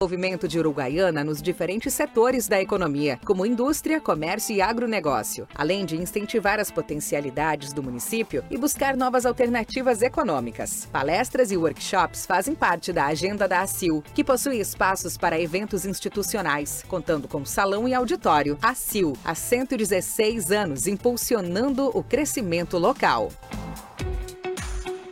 desenvolvimento 0.00 0.46
de 0.46 0.60
Uruguaiana 0.60 1.24
nos 1.24 1.42
diferentes 1.42 1.92
setores 1.92 2.46
da 2.46 2.62
economia, 2.62 3.18
como 3.24 3.44
indústria, 3.44 4.00
comércio 4.00 4.54
e 4.54 4.62
agronegócio, 4.62 5.48
além 5.52 5.84
de 5.84 5.96
incentivar 5.96 6.60
as 6.60 6.70
potencialidades 6.70 7.72
do 7.72 7.82
município 7.82 8.44
e 8.48 8.56
buscar 8.56 8.96
novas 8.96 9.26
alternativas 9.26 10.00
econômicas. 10.00 10.86
Palestras 10.92 11.50
e 11.50 11.56
workshops 11.56 12.26
fazem 12.26 12.54
parte 12.54 12.92
da 12.92 13.06
agenda 13.06 13.48
da 13.48 13.62
ACIL, 13.62 14.04
que 14.14 14.22
possui 14.22 14.60
espaços 14.60 15.16
para 15.16 15.40
eventos 15.40 15.84
institucionais, 15.84 16.84
contando 16.86 17.26
com 17.26 17.44
salão 17.44 17.88
e 17.88 17.92
auditório. 17.92 18.56
ACIL, 18.62 19.14
há 19.24 19.34
116 19.34 20.52
anos 20.52 20.86
impulsionando 20.86 21.90
o 21.92 22.04
crescimento 22.04 22.78
local. 22.78 23.32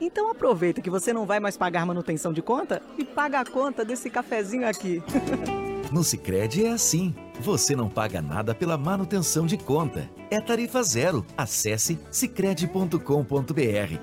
Então 0.00 0.30
aproveita 0.30 0.80
que 0.80 0.90
você 0.90 1.12
não 1.12 1.26
vai 1.26 1.38
mais 1.38 1.56
pagar 1.56 1.84
manutenção 1.84 2.32
de 2.32 2.40
conta 2.40 2.80
e 2.96 3.04
paga 3.04 3.40
a 3.40 3.44
conta 3.44 3.84
desse 3.84 4.08
cafezinho 4.08 4.66
aqui. 4.66 5.02
No 5.90 6.04
Sicredi 6.04 6.64
é 6.64 6.70
assim. 6.70 7.12
Você 7.40 7.74
não 7.74 7.88
paga 7.88 8.22
nada 8.22 8.54
pela 8.54 8.78
manutenção 8.78 9.44
de 9.44 9.56
conta. 9.56 10.08
É 10.30 10.40
tarifa 10.40 10.82
zero. 10.84 11.26
Acesse 11.36 11.98
sicredi.com.br 12.12 12.98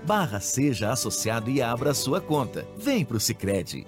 barra 0.05 0.39
seja 0.41 0.91
associado 0.91 1.49
e 1.49 1.61
abra 1.61 1.93
sua 1.93 2.19
conta. 2.19 2.67
Vem 2.77 3.05
pro 3.05 3.19
Sicredi. 3.19 3.87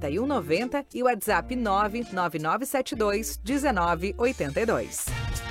4190 0.01 0.85
e 0.93 1.03
o 1.03 1.05
WhatsApp 1.05 1.55
99972 1.55 3.39
1982. 3.43 5.50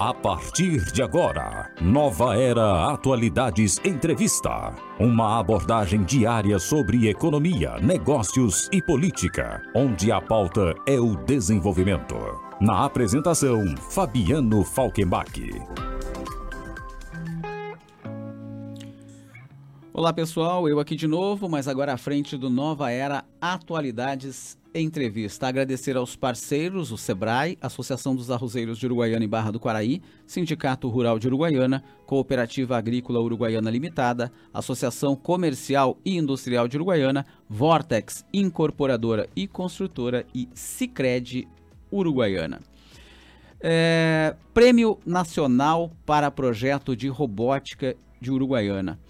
A 0.00 0.14
partir 0.14 0.92
de 0.92 1.02
agora, 1.02 1.72
Nova 1.80 2.36
Era 2.36 2.92
Atualidades 2.92 3.80
Entrevista. 3.84 4.72
Uma 4.96 5.40
abordagem 5.40 6.04
diária 6.04 6.60
sobre 6.60 7.08
economia, 7.08 7.80
negócios 7.80 8.68
e 8.72 8.80
política, 8.80 9.60
onde 9.74 10.12
a 10.12 10.20
pauta 10.20 10.72
é 10.86 11.00
o 11.00 11.16
desenvolvimento. 11.16 12.14
Na 12.60 12.84
apresentação, 12.84 13.74
Fabiano 13.90 14.62
Falkenbach. 14.62 15.32
Olá 19.98 20.12
pessoal, 20.12 20.68
eu 20.68 20.78
aqui 20.78 20.94
de 20.94 21.08
novo, 21.08 21.48
mas 21.48 21.66
agora 21.66 21.92
à 21.92 21.96
frente 21.96 22.36
do 22.36 22.48
Nova 22.48 22.88
Era 22.88 23.24
Atualidades 23.40 24.56
Entrevista. 24.72 25.48
Agradecer 25.48 25.96
aos 25.96 26.14
parceiros, 26.14 26.92
o 26.92 26.96
SEBRAE, 26.96 27.58
Associação 27.60 28.14
dos 28.14 28.30
Arrozeiros 28.30 28.78
de 28.78 28.86
Uruguaiana 28.86 29.24
e 29.24 29.26
Barra 29.26 29.50
do 29.50 29.58
Quaraí, 29.58 30.00
Sindicato 30.24 30.88
Rural 30.88 31.18
de 31.18 31.26
Uruguaiana, 31.26 31.82
Cooperativa 32.06 32.78
Agrícola 32.78 33.18
Uruguaiana 33.18 33.68
Limitada, 33.72 34.30
Associação 34.54 35.16
Comercial 35.16 35.98
e 36.04 36.16
Industrial 36.16 36.68
de 36.68 36.76
Uruguaiana, 36.76 37.26
Vortex, 37.48 38.24
Incorporadora 38.32 39.28
e 39.34 39.48
Construtora 39.48 40.24
e 40.32 40.48
Cicred 40.54 41.48
Uruguaiana. 41.90 42.60
É, 43.60 44.36
Prêmio 44.54 45.00
Nacional 45.04 45.90
para 46.06 46.30
Projeto 46.30 46.94
de 46.94 47.08
Robótica 47.08 47.96
de 48.20 48.30
Uruguaiana. 48.30 49.00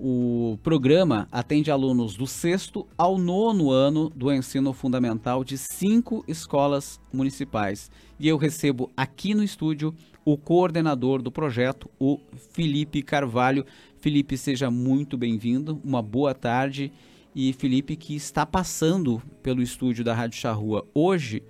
O 0.00 0.56
programa 0.62 1.26
atende 1.32 1.72
alunos 1.72 2.14
do 2.14 2.24
sexto 2.24 2.86
ao 2.96 3.18
nono 3.18 3.72
ano 3.72 4.08
do 4.08 4.32
ensino 4.32 4.72
fundamental 4.72 5.42
de 5.42 5.58
cinco 5.58 6.24
escolas 6.28 7.00
municipais. 7.12 7.90
E 8.16 8.28
eu 8.28 8.36
recebo 8.36 8.92
aqui 8.96 9.34
no 9.34 9.42
estúdio 9.42 9.92
o 10.24 10.36
coordenador 10.36 11.20
do 11.20 11.32
projeto, 11.32 11.90
o 11.98 12.20
Felipe 12.52 13.02
Carvalho. 13.02 13.66
Felipe, 13.98 14.38
seja 14.38 14.70
muito 14.70 15.18
bem-vindo, 15.18 15.80
uma 15.82 16.00
boa 16.00 16.32
tarde. 16.32 16.92
E 17.34 17.52
Felipe, 17.52 17.96
que 17.96 18.14
está 18.14 18.46
passando 18.46 19.20
pelo 19.42 19.60
estúdio 19.60 20.04
da 20.04 20.14
Rádio 20.14 20.38
Charrua 20.38 20.86
hoje, 20.94 21.42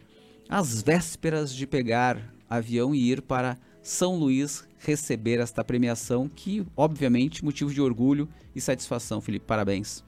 às 0.48 0.80
vésperas 0.80 1.54
de 1.54 1.66
pegar 1.66 2.34
avião 2.48 2.94
e 2.94 3.10
ir 3.10 3.20
para 3.20 3.58
São 3.82 4.16
Luís 4.16 4.66
receber 4.78 5.40
esta 5.40 5.64
premiação, 5.64 6.28
que, 6.28 6.66
obviamente, 6.76 7.44
motivo 7.44 7.72
de 7.72 7.80
orgulho 7.80 8.28
e 8.54 8.60
satisfação. 8.60 9.20
Felipe, 9.20 9.44
parabéns. 9.46 10.04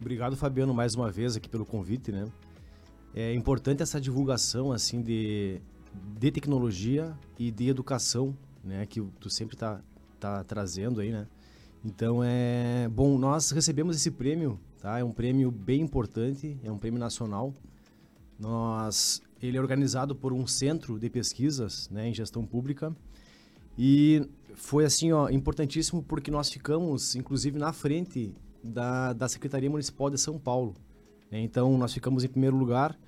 Obrigado, 0.00 0.36
Fabiano, 0.36 0.74
mais 0.74 0.94
uma 0.94 1.10
vez 1.10 1.36
aqui 1.36 1.48
pelo 1.48 1.64
convite, 1.64 2.10
né? 2.10 2.26
É 3.14 3.32
importante 3.32 3.82
essa 3.82 4.00
divulgação, 4.00 4.72
assim, 4.72 5.00
de, 5.00 5.60
de 6.18 6.30
tecnologia 6.32 7.16
e 7.38 7.50
de 7.50 7.68
educação, 7.68 8.36
né? 8.62 8.84
Que 8.86 9.00
tu 9.20 9.30
sempre 9.30 9.56
tá, 9.56 9.80
tá 10.18 10.42
trazendo 10.42 11.00
aí, 11.00 11.12
né? 11.12 11.26
Então, 11.84 12.22
é... 12.24 12.88
Bom, 12.88 13.16
nós 13.18 13.50
recebemos 13.50 13.96
esse 13.96 14.10
prêmio, 14.10 14.58
tá? 14.80 14.98
É 14.98 15.04
um 15.04 15.12
prêmio 15.12 15.50
bem 15.50 15.80
importante, 15.80 16.58
é 16.64 16.72
um 16.72 16.78
prêmio 16.78 16.98
nacional. 16.98 17.54
Nós... 18.38 19.22
Ele 19.40 19.58
é 19.58 19.60
organizado 19.60 20.14
por 20.16 20.32
um 20.32 20.46
centro 20.46 20.98
de 20.98 21.10
pesquisas 21.10 21.88
né, 21.90 22.08
em 22.08 22.14
gestão 22.14 22.46
pública 22.46 22.96
e 23.78 24.28
foi 24.54 24.84
assim, 24.84 25.12
ó, 25.12 25.28
importantíssimo 25.28 26.02
porque 26.02 26.30
nós 26.30 26.50
ficamos, 26.50 27.16
inclusive, 27.16 27.58
na 27.58 27.72
frente 27.72 28.34
da, 28.62 29.12
da 29.12 29.28
Secretaria 29.28 29.68
Municipal 29.68 30.08
de 30.08 30.18
São 30.18 30.38
Paulo. 30.38 30.74
Né? 31.30 31.40
Então, 31.40 31.76
nós 31.76 31.92
ficamos 31.92 32.24
em 32.24 32.28
primeiro 32.28 32.56
lugar. 32.56 32.98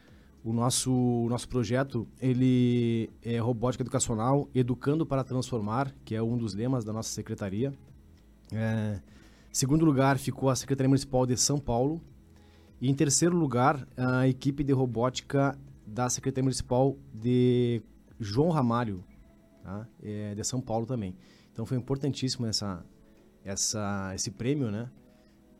O 0.44 0.52
nosso, 0.52 0.92
o 0.92 1.28
nosso 1.28 1.48
projeto, 1.48 2.06
ele 2.20 3.10
é 3.20 3.38
robótica 3.38 3.82
educacional, 3.82 4.48
educando 4.54 5.04
para 5.04 5.24
transformar, 5.24 5.92
que 6.04 6.14
é 6.14 6.22
um 6.22 6.36
dos 6.36 6.54
lemas 6.54 6.84
da 6.84 6.92
nossa 6.92 7.10
secretaria. 7.10 7.72
É, 8.52 9.00
segundo 9.50 9.84
lugar, 9.84 10.18
ficou 10.18 10.48
a 10.48 10.54
Secretaria 10.54 10.88
Municipal 10.88 11.26
de 11.26 11.36
São 11.36 11.58
Paulo. 11.58 12.00
E 12.80 12.88
em 12.88 12.94
terceiro 12.94 13.36
lugar, 13.36 13.88
a 13.96 14.28
equipe 14.28 14.62
de 14.62 14.72
robótica 14.72 15.58
da 15.84 16.08
Secretaria 16.08 16.44
Municipal 16.44 16.96
de 17.12 17.82
João 18.20 18.50
Ramalho, 18.50 19.02
tá? 19.66 19.86
é, 20.02 20.34
de 20.34 20.44
São 20.44 20.60
Paulo 20.60 20.86
também. 20.86 21.14
Então 21.52 21.66
foi 21.66 21.76
importantíssimo 21.76 22.46
essa, 22.46 22.84
essa, 23.44 24.12
esse 24.14 24.30
prêmio, 24.30 24.70
né? 24.70 24.88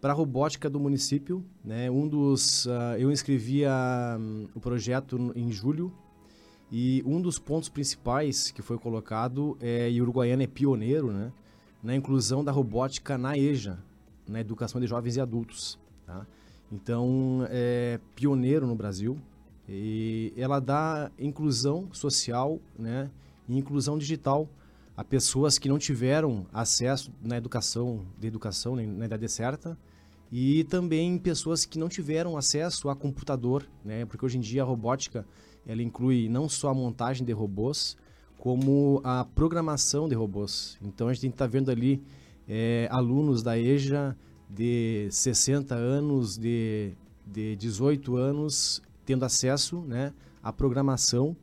Para 0.01 0.13
a 0.13 0.17
robótica 0.17 0.71
do 0.71 0.79
município, 0.79 1.45
né? 1.65 1.91
Um 1.91 2.07
dos, 2.07 2.67
uh, 2.67 2.97
eu 2.99 3.11
inscrevi 3.11 3.65
a, 3.65 4.17
um, 4.19 4.47
o 4.55 4.61
projeto 4.61 5.33
em 5.35 5.51
julho 5.51 5.93
e 6.71 7.03
um 7.05 7.21
dos 7.21 7.39
pontos 7.39 7.69
principais 7.69 8.51
que 8.51 8.63
foi 8.63 8.79
colocado 8.79 9.57
é 9.61 9.91
e 9.91 10.01
Uruguaiana 10.01 10.45
é 10.45 10.47
pioneiro, 10.47 11.11
né? 11.13 11.33
Na 11.83 11.97
inclusão 11.97 12.45
da 12.45 12.53
robótica 12.53 13.19
na 13.19 13.37
EJA, 13.37 13.79
na 14.29 14.41
educação 14.41 14.81
de 14.81 14.87
jovens 14.87 15.17
e 15.17 15.21
adultos, 15.21 15.79
tá? 16.07 16.27
Então 16.71 17.47
é 17.49 17.99
pioneiro 18.15 18.67
no 18.67 18.75
Brasil 18.75 19.19
e 19.69 20.33
ela 20.37 20.61
dá 20.61 21.11
inclusão 21.19 21.89
social, 21.93 22.61
né? 22.79 23.11
E 23.49 23.57
inclusão 23.57 23.99
digital 23.99 24.49
a 24.97 25.05
pessoas 25.05 25.59
que 25.59 25.69
não 25.69 25.79
tiveram 25.79 26.47
acesso 26.53 27.13
na 27.23 27.37
educação, 27.37 28.07
de 28.19 28.27
educação 28.27 28.77
na 28.77 29.05
idade 29.05 29.29
certa, 29.29 29.77
e 30.33 30.65
também 30.65 31.19
pessoas 31.19 31.65
que 31.65 31.79
não 31.79 31.89
tiveram 31.89 32.37
acesso 32.37 32.89
a 32.89 32.97
computador, 32.97 33.69
né? 33.85 34.05
Porque 34.07 34.25
hoje 34.25 34.39
em 34.39 34.41
dia 34.41 34.63
a 34.63 34.65
robótica 34.65 35.27
ela 35.67 35.83
inclui 35.83 36.29
não 36.29 36.49
só 36.49 36.71
a 36.71 36.75
montagem 36.75 37.27
de 37.27 37.33
robôs, 37.33 37.97
como 38.39 39.01
a 39.05 39.25
programação 39.25 40.09
de 40.09 40.15
robôs. 40.15 40.79
Então 40.81 41.09
a 41.09 41.15
gente 41.15 41.29
está 41.29 41.47
vendo 41.47 41.71
ali 41.71 42.03
é, 42.49 42.89
alunos 42.91 43.43
da 43.43 43.59
EJA 43.59 44.17
de 44.49 45.09
60 45.11 45.75
anos, 45.75 46.39
de, 46.39 46.93
de 47.27 47.57
18 47.57 48.17
anos, 48.17 48.81
tendo 49.05 49.25
acesso 49.25 49.81
né, 49.83 50.13
à 50.43 50.53
programação 50.53 51.37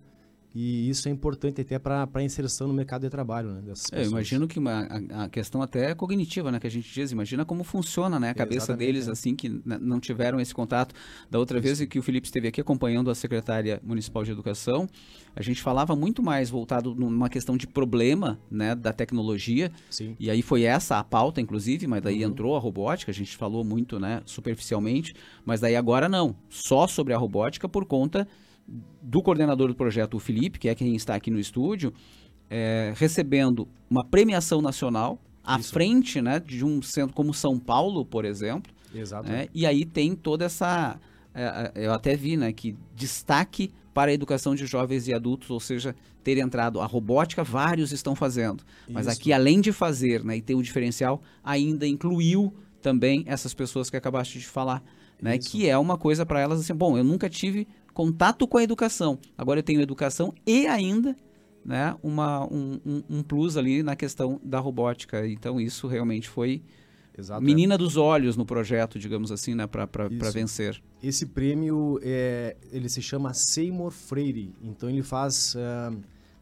e 0.55 0.87
isso 0.87 1.07
é 1.09 1.11
importante 1.11 1.61
até 1.61 1.79
para 1.79 2.07
a 2.13 2.21
inserção 2.21 2.67
no 2.67 2.73
mercado 2.73 3.01
de 3.01 3.09
trabalho 3.09 3.53
né, 3.53 3.61
dessas 3.61 3.89
pessoas. 3.89 4.01
É, 4.01 4.05
eu 4.05 4.11
imagino 4.11 4.47
que 4.47 4.59
uma, 4.59 4.87
a, 5.11 5.23
a, 5.23 5.29
questão 5.29 5.63
até 5.63 5.89
é 5.91 5.95
cognitiva, 5.95 6.51
né, 6.51 6.59
que 6.59 6.67
a 6.67 6.69
gente 6.69 6.91
diz, 6.93 7.11
imagina 7.11 7.43
como 7.43 7.63
funciona 7.63 8.19
né, 8.19 8.29
a 8.29 8.33
cabeça 8.35 8.71
Exatamente, 8.71 8.85
deles, 8.85 9.07
é. 9.07 9.11
assim, 9.11 9.35
que 9.35 9.49
não 9.65 9.99
tiveram 9.99 10.39
esse 10.39 10.53
contato. 10.53 10.93
Da 11.29 11.39
outra 11.39 11.57
isso. 11.57 11.77
vez 11.77 11.89
que 11.89 11.97
o 11.97 12.03
Felipe 12.03 12.27
esteve 12.27 12.47
aqui 12.47 12.61
acompanhando 12.61 13.09
a 13.09 13.15
secretária 13.15 13.81
municipal 13.83 14.23
de 14.23 14.31
educação, 14.31 14.87
a 15.35 15.41
gente 15.41 15.59
falava 15.59 15.95
muito 15.95 16.21
mais 16.21 16.51
voltado 16.51 16.93
numa 16.93 17.29
questão 17.29 17.57
de 17.57 17.65
problema 17.65 18.39
né, 18.51 18.75
da 18.75 18.93
tecnologia, 18.93 19.71
Sim. 19.89 20.15
e 20.19 20.29
aí 20.29 20.43
foi 20.43 20.63
essa 20.63 20.99
a 20.99 21.03
pauta, 21.03 21.41
inclusive, 21.41 21.87
mas 21.87 22.03
daí 22.03 22.23
uhum. 22.23 22.29
entrou 22.29 22.55
a 22.55 22.59
robótica, 22.59 23.09
a 23.09 23.13
gente 23.13 23.35
falou 23.35 23.63
muito 23.63 23.99
né, 23.99 24.21
superficialmente, 24.23 25.15
mas 25.43 25.59
daí 25.59 25.75
agora 25.75 26.07
não, 26.07 26.35
só 26.47 26.85
sobre 26.85 27.13
a 27.13 27.17
robótica 27.17 27.67
por 27.67 27.85
conta 27.85 28.27
do 28.67 29.21
coordenador 29.21 29.67
do 29.67 29.75
projeto, 29.75 30.15
o 30.15 30.19
Felipe, 30.19 30.59
que 30.59 30.69
é 30.69 30.75
quem 30.75 30.95
está 30.95 31.15
aqui 31.15 31.29
no 31.29 31.39
estúdio, 31.39 31.93
é, 32.49 32.93
recebendo 32.95 33.67
uma 33.89 34.05
premiação 34.05 34.61
nacional 34.61 35.19
à 35.43 35.59
Isso. 35.59 35.73
frente 35.73 36.21
né, 36.21 36.39
de 36.39 36.63
um 36.63 36.81
centro 36.81 37.13
como 37.13 37.33
São 37.33 37.59
Paulo, 37.59 38.05
por 38.05 38.25
exemplo. 38.25 38.71
Exato. 38.93 39.29
Né, 39.29 39.47
e 39.53 39.65
aí 39.65 39.85
tem 39.85 40.15
toda 40.15 40.45
essa. 40.45 40.99
É, 41.33 41.71
é, 41.75 41.87
eu 41.87 41.93
até 41.93 42.15
vi 42.15 42.37
né, 42.37 42.53
que 42.53 42.75
destaque 42.95 43.71
para 43.93 44.11
a 44.11 44.13
educação 44.13 44.55
de 44.55 44.65
jovens 44.65 45.07
e 45.07 45.13
adultos, 45.13 45.49
ou 45.49 45.59
seja, 45.59 45.95
ter 46.23 46.37
entrado 46.37 46.79
a 46.79 46.85
robótica, 46.85 47.43
vários 47.43 47.91
estão 47.91 48.15
fazendo. 48.15 48.63
Mas 48.89 49.07
Isso. 49.07 49.17
aqui, 49.17 49.33
além 49.33 49.61
de 49.61 49.71
fazer 49.71 50.23
né, 50.23 50.37
e 50.37 50.41
ter 50.41 50.55
o 50.55 50.61
diferencial, 50.61 51.21
ainda 51.43 51.85
incluiu 51.87 52.53
também 52.81 53.23
essas 53.27 53.53
pessoas 53.53 53.89
que 53.89 53.97
acabaste 53.97 54.39
de 54.39 54.47
falar. 54.47 54.83
Né, 55.21 55.37
que 55.37 55.69
é 55.69 55.77
uma 55.77 55.97
coisa 55.97 56.25
para 56.25 56.41
elas 56.41 56.59
assim, 56.59 56.73
bom, 56.73 56.97
eu 56.97 57.03
nunca 57.03 57.29
tive 57.29 57.65
contato 57.93 58.47
com 58.47 58.57
a 58.57 58.63
educação. 58.63 59.19
Agora 59.37 59.59
eu 59.59 59.63
tenho 59.63 59.81
educação 59.81 60.33
e 60.45 60.67
ainda 60.67 61.15
né, 61.63 61.95
uma, 62.03 62.45
um, 62.45 62.79
um, 62.85 63.03
um 63.09 63.23
plus 63.23 63.55
ali 63.55 63.83
na 63.83 63.95
questão 63.95 64.39
da 64.43 64.59
robótica. 64.59 65.27
Então 65.27 65.59
isso 65.59 65.87
realmente 65.87 66.27
foi 66.27 66.61
Exato, 67.15 67.43
menina 67.43 67.75
é. 67.75 67.77
dos 67.77 67.95
olhos 67.95 68.35
no 68.35 68.45
projeto, 68.45 68.97
digamos 68.97 69.31
assim, 69.31 69.53
né, 69.53 69.67
para 69.67 69.87
vencer. 70.31 70.81
Esse 71.01 71.27
prêmio 71.27 71.99
é, 72.01 72.57
ele 72.71 72.89
se 72.89 73.01
chama 73.01 73.33
Seymour 73.33 73.91
Freire. 73.91 74.53
Então 74.61 74.89
ele 74.89 75.03
faz 75.03 75.55
uh, 75.55 75.95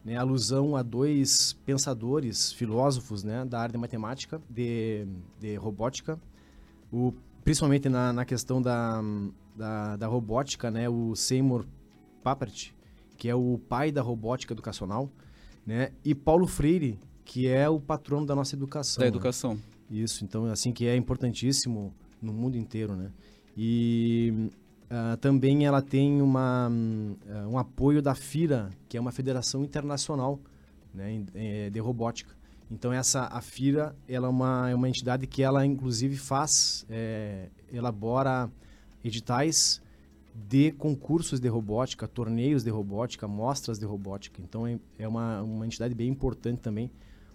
né, 0.04 0.16
alusão 0.16 0.76
a 0.76 0.82
dois 0.82 1.58
pensadores, 1.66 2.54
filósofos, 2.54 3.24
né, 3.24 3.44
da 3.44 3.60
área 3.60 3.74
de 3.74 3.78
matemática, 3.78 4.42
de, 4.50 5.06
de 5.40 5.56
robótica. 5.56 6.18
O, 6.92 7.14
principalmente 7.44 7.90
na, 7.90 8.14
na 8.14 8.24
questão 8.24 8.62
da, 8.62 9.02
da, 9.62 9.96
da 9.96 10.08
robótica, 10.08 10.72
né, 10.72 10.90
o 10.90 11.16
Seymour 11.16 11.66
Papert, 12.24 12.72
que 13.16 13.30
é 13.30 13.36
o 13.36 13.60
pai 13.70 13.92
da 13.92 14.02
robótica 14.02 14.54
educacional, 14.54 15.08
né, 15.64 15.92
e 16.04 16.16
Paulo 16.16 16.48
Freire, 16.48 17.00
que 17.24 17.48
é 17.48 17.70
o 17.70 17.80
patrono 17.80 18.26
da 18.26 18.34
nossa 18.34 18.56
educação. 18.56 19.02
Da 19.02 19.06
né? 19.06 19.10
educação. 19.10 19.60
Isso, 19.90 20.24
então 20.24 20.46
assim 20.46 20.72
que 20.72 20.88
é 20.88 20.96
importantíssimo 20.96 21.94
no 22.20 22.34
mundo 22.34 22.58
inteiro, 22.58 22.96
né? 22.96 23.12
E 23.56 24.50
uh, 24.90 25.18
também 25.18 25.66
ela 25.66 25.82
tem 25.82 26.22
uma, 26.22 26.70
uh, 26.70 27.50
um 27.50 27.58
apoio 27.58 28.02
da 28.02 28.16
FIRA, 28.16 28.72
que 28.90 28.98
é 28.98 29.02
uma 29.02 29.12
federação 29.12 29.64
internacional 29.64 30.40
né, 30.94 31.24
eh, 31.36 31.70
de 31.70 31.80
robótica. 31.80 32.34
Então 32.72 32.92
essa 32.92 33.26
a 33.26 33.42
FIRA 33.42 33.94
ela 34.08 34.28
é 34.28 34.30
uma, 34.30 34.70
é 34.70 34.76
uma 34.76 34.88
entidade 34.88 35.28
que 35.28 35.44
ela 35.44 35.66
inclusive 35.66 36.16
faz, 36.16 36.86
é, 36.90 37.50
elabora 37.72 38.50
editais 39.04 39.82
de 40.34 40.72
concursos 40.72 41.40
de 41.40 41.48
robótica, 41.48 42.08
torneios 42.08 42.64
de 42.64 42.70
robótica, 42.70 43.28
mostras 43.28 43.78
de 43.78 43.86
robótica. 43.86 44.42
Então 44.42 44.66
é, 44.66 44.80
é 44.98 45.08
uma, 45.08 45.42
uma 45.42 45.66
entidade 45.66 45.94
bem 45.94 46.10
importante 46.10 46.60
também 46.60 46.90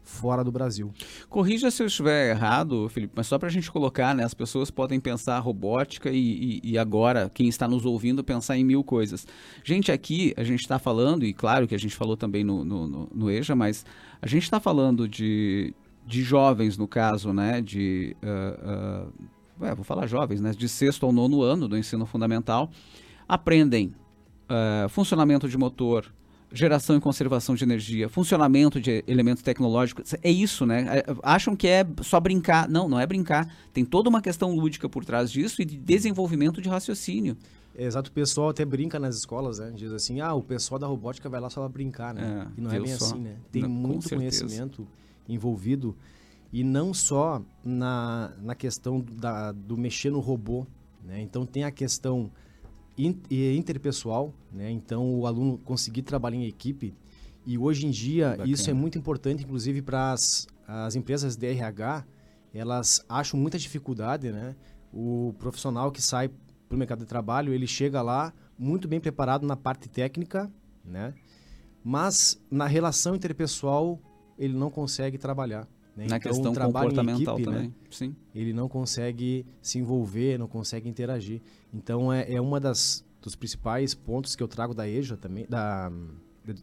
fora 0.07 0.45
do 0.45 0.53
Brasil. 0.53 0.93
Corrija 1.29 1.71
se 1.71 1.83
eu 1.83 1.89
estiver 1.89 2.31
errado, 2.31 2.89
Felipe, 2.89 3.13
mas 3.17 3.27
só 3.27 3.39
para 3.39 3.49
a 3.49 3.51
gente 3.51 3.71
colocar, 3.71 4.15
né, 4.15 4.25
as 4.25 4.35
pessoas 4.35 4.71
podem 4.71 5.01
pensar 5.01 5.39
robótica 5.41 6.11
e, 6.11 6.61
e, 6.63 6.73
e, 6.73 6.79
agora 6.79 7.29
quem 7.35 7.49
está 7.49 7.67
nos 7.67 7.85
ouvindo 7.85 8.23
pensar 8.23 8.57
em 8.57 8.65
mil 8.65 8.85
coisas. 8.85 9.27
Gente, 9.65 9.91
aqui 9.91 10.33
a 10.37 10.45
gente 10.45 10.61
está 10.61 10.79
falando, 10.79 11.25
e 11.25 11.35
claro 11.35 11.67
que 11.67 11.75
a 11.75 11.79
gente 11.79 11.95
falou 11.95 12.17
também 12.17 12.45
no, 12.45 12.65
no, 12.65 12.87
no, 12.87 13.09
no 13.13 13.31
EJA, 13.31 13.57
mas 13.57 13.85
a 14.23 14.29
gente 14.29 14.45
está 14.45 14.61
falando 14.61 15.09
de, 15.09 15.75
de 16.07 16.23
jovens, 16.23 16.79
no 16.79 16.87
caso, 16.87 17.33
né, 17.33 17.61
de... 17.61 18.17
Uh, 18.23 19.09
uh, 19.09 19.36
é, 19.63 19.75
vou 19.75 19.85
falar 19.85 20.07
jovens, 20.07 20.41
né, 20.41 20.53
de 20.53 20.69
sexto 20.69 21.07
ao 21.07 21.13
nono 21.13 21.43
ano 21.43 21.69
do 21.69 21.77
ensino 21.77 22.07
fundamental, 22.07 22.71
aprendem 23.29 23.95
uh, 24.51 24.89
funcionamento 24.89 25.49
de 25.49 25.57
motor, 25.57 26.13
geração 26.53 26.97
e 26.97 27.01
conservação 27.01 27.55
de 27.55 27.65
energia, 27.65 28.09
funcionamento 28.09 28.81
de 28.81 29.05
elementos 29.07 29.43
tecnológicos. 29.43 30.15
É 30.23 30.31
isso, 30.31 30.65
né? 30.65 30.99
É, 30.99 31.05
acham 31.23 31.57
que 31.57 31.67
é 31.67 31.87
só 32.03 32.21
brincar. 32.21 32.69
Não, 32.69 32.89
não 32.89 32.99
é 32.99 33.07
brincar. 33.07 33.53
Tem 33.73 33.85
toda 33.85 34.09
uma 34.09 34.23
questão 34.23 34.55
lúdica 34.55 34.89
por 34.89 35.05
trás 35.05 35.31
disso 35.31 35.61
e 35.61 35.65
de 35.65 35.77
desenvolvimento 35.77 36.61
de 36.61 36.69
raciocínio. 36.69 37.37
É, 37.77 37.85
exato, 37.85 38.11
o 38.11 38.13
pessoal 38.13 38.49
até 38.49 38.65
brinca 38.65 38.99
nas 38.99 39.17
escolas, 39.17 39.59
né? 39.59 39.73
Diz 39.75 39.93
assim, 39.93 40.21
ah, 40.21 40.33
o 40.33 40.43
pessoal 40.43 40.79
da 40.79 40.87
robótica 40.87 41.29
vai 41.29 41.41
lá 41.41 41.51
só 41.51 41.61
pra 41.61 41.69
brincar, 41.69 42.15
né? 42.15 42.47
É, 42.47 42.61
e 42.61 42.61
não 42.63 42.71
é 42.71 42.81
bem 42.81 42.97
só. 42.97 43.05
assim, 43.07 43.19
né? 43.19 43.37
Tem 43.53 43.63
não, 43.63 43.69
muito 43.69 44.09
conhecimento 44.09 44.87
envolvido. 45.29 45.95
E 46.53 46.63
não 46.63 46.95
só 46.95 47.43
na, 47.65 48.33
na 48.41 48.55
questão 48.55 49.01
da, 49.01 49.53
do 49.53 49.77
mexer 49.77 50.11
no 50.11 50.21
robô, 50.21 50.67
né? 51.05 51.21
Então 51.21 51.45
tem 51.45 51.65
a 51.65 51.71
questão 51.71 52.31
interpessoal, 52.99 54.33
né? 54.53 54.71
Então 54.71 55.19
o 55.19 55.27
aluno 55.27 55.59
conseguir 55.59 56.03
trabalhar 56.03 56.37
em 56.37 56.47
equipe. 56.47 56.95
E 57.45 57.57
hoje 57.57 57.87
em 57.87 57.91
dia 57.91 58.31
Bacana. 58.31 58.51
isso 58.51 58.69
é 58.71 58.73
muito 58.73 58.99
importante, 58.99 59.45
inclusive 59.45 59.83
para 59.83 60.13
as, 60.13 60.49
as 60.67 60.97
empresas 60.97 61.37
de 61.37 61.47
RH, 61.47 62.05
elas 62.53 63.05
acham 63.09 63.39
muita 63.39 63.59
dificuldade, 63.59 64.33
né? 64.33 64.57
O 64.93 65.35
profissional 65.39 65.93
que 65.93 66.01
sai 66.01 66.29
para 66.29 66.75
o 66.75 66.79
mercado 66.79 67.01
de 67.01 67.07
trabalho, 67.07 67.53
ele 67.53 67.67
chega 67.67 68.03
lá 68.03 68.33
muito 68.59 68.89
bem 68.89 68.99
preparado 68.99 69.47
na 69.47 69.57
parte 69.57 69.89
técnica, 69.89 70.51
né? 70.85 71.15
Mas 71.85 72.41
na 72.51 72.67
relação 72.67 73.15
interpessoal 73.15 74.01
ele 74.39 74.55
não 74.55 74.71
consegue 74.71 75.19
trabalhar. 75.19 75.69
Né? 75.97 76.07
Na 76.09 76.17
então, 76.17 76.31
questão 76.31 76.55
comportamental 76.55 77.37
equipe, 77.37 77.51
né? 77.51 77.57
também, 77.57 77.69
né? 77.69 77.75
sim. 77.91 78.15
Ele 78.35 78.53
não 78.53 78.69
consegue 78.69 79.47
se 79.63 79.79
envolver, 79.79 80.39
não 80.39 80.47
consegue 80.47 80.89
interagir. 80.89 81.41
Então 81.73 82.13
é, 82.13 82.31
é 82.31 82.41
uma 82.41 82.61
das 82.61 83.05
dos 83.23 83.35
principais 83.35 83.93
pontos 83.93 84.37
que 84.37 84.43
eu 84.43 84.47
trago 84.47 84.73
da 84.73 84.89
EJA 84.89 85.17
também, 85.17 85.47
da, 85.49 85.91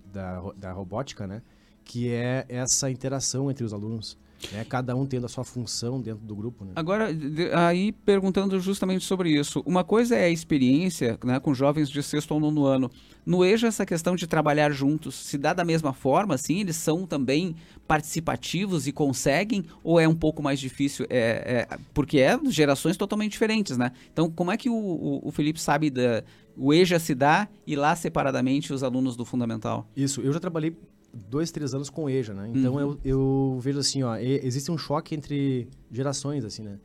da, 0.05 0.39
da 0.55 0.71
robótica, 0.71 1.27
né? 1.27 1.41
Que 1.83 2.09
é 2.09 2.45
essa 2.49 2.89
interação 2.89 3.49
entre 3.49 3.63
os 3.63 3.73
alunos. 3.73 4.17
Né? 4.51 4.65
Cada 4.67 4.95
um 4.95 5.05
tendo 5.05 5.25
a 5.25 5.29
sua 5.29 5.43
função 5.43 6.01
dentro 6.01 6.25
do 6.25 6.35
grupo. 6.35 6.65
Né? 6.65 6.71
Agora, 6.75 7.07
aí 7.53 7.91
perguntando 7.91 8.59
justamente 8.59 9.05
sobre 9.05 9.29
isso. 9.29 9.63
Uma 9.65 9.83
coisa 9.83 10.15
é 10.15 10.25
a 10.25 10.29
experiência 10.29 11.17
né, 11.23 11.39
com 11.39 11.53
jovens 11.53 11.89
de 11.89 12.01
sexto 12.03 12.31
ou 12.31 12.39
nono 12.39 12.65
ano. 12.65 12.91
No 13.25 13.45
EJA, 13.45 13.67
essa 13.67 13.85
questão 13.85 14.15
de 14.15 14.27
trabalhar 14.27 14.71
juntos 14.71 15.15
se 15.15 15.37
dá 15.37 15.53
da 15.53 15.63
mesma 15.63 15.93
forma? 15.93 16.35
Assim, 16.35 16.59
eles 16.59 16.75
são 16.75 17.05
também 17.05 17.55
participativos 17.87 18.85
e 18.85 18.91
conseguem? 18.91 19.63
Ou 19.83 19.99
é 19.99 20.07
um 20.07 20.15
pouco 20.15 20.43
mais 20.43 20.59
difícil? 20.59 21.05
É, 21.09 21.67
é 21.71 21.77
porque 21.93 22.19
é 22.19 22.37
gerações 22.49 22.97
totalmente 22.97 23.31
diferentes, 23.31 23.77
né? 23.77 23.91
Então, 24.11 24.29
como 24.29 24.51
é 24.51 24.57
que 24.57 24.69
o, 24.69 24.73
o, 24.73 25.27
o 25.27 25.31
Felipe 25.31 25.59
sabe 25.59 25.89
da, 25.89 26.23
o 26.57 26.73
EJA 26.73 26.99
se 26.99 27.15
dá 27.15 27.47
e 27.65 27.75
lá 27.75 27.95
separadamente 27.95 28.73
os 28.73 28.83
alunos 28.83 29.15
do 29.15 29.25
fundamental. 29.25 29.87
Isso, 29.95 30.21
eu 30.21 30.33
já 30.33 30.39
trabalhei 30.39 30.75
dois, 31.13 31.51
três 31.51 31.73
anos 31.73 31.89
com 31.89 32.09
EJA, 32.09 32.33
né? 32.33 32.49
Então 32.53 32.73
Uhum. 32.73 32.79
eu, 32.81 32.99
eu 33.03 33.59
vejo 33.61 33.79
assim, 33.79 34.03
ó, 34.03 34.15
existe 34.17 34.71
um 34.71 34.77
choque 34.77 35.13
entre 35.15 35.67
gerações, 35.91 36.43
assim, 36.43 36.63
né? 36.63 36.79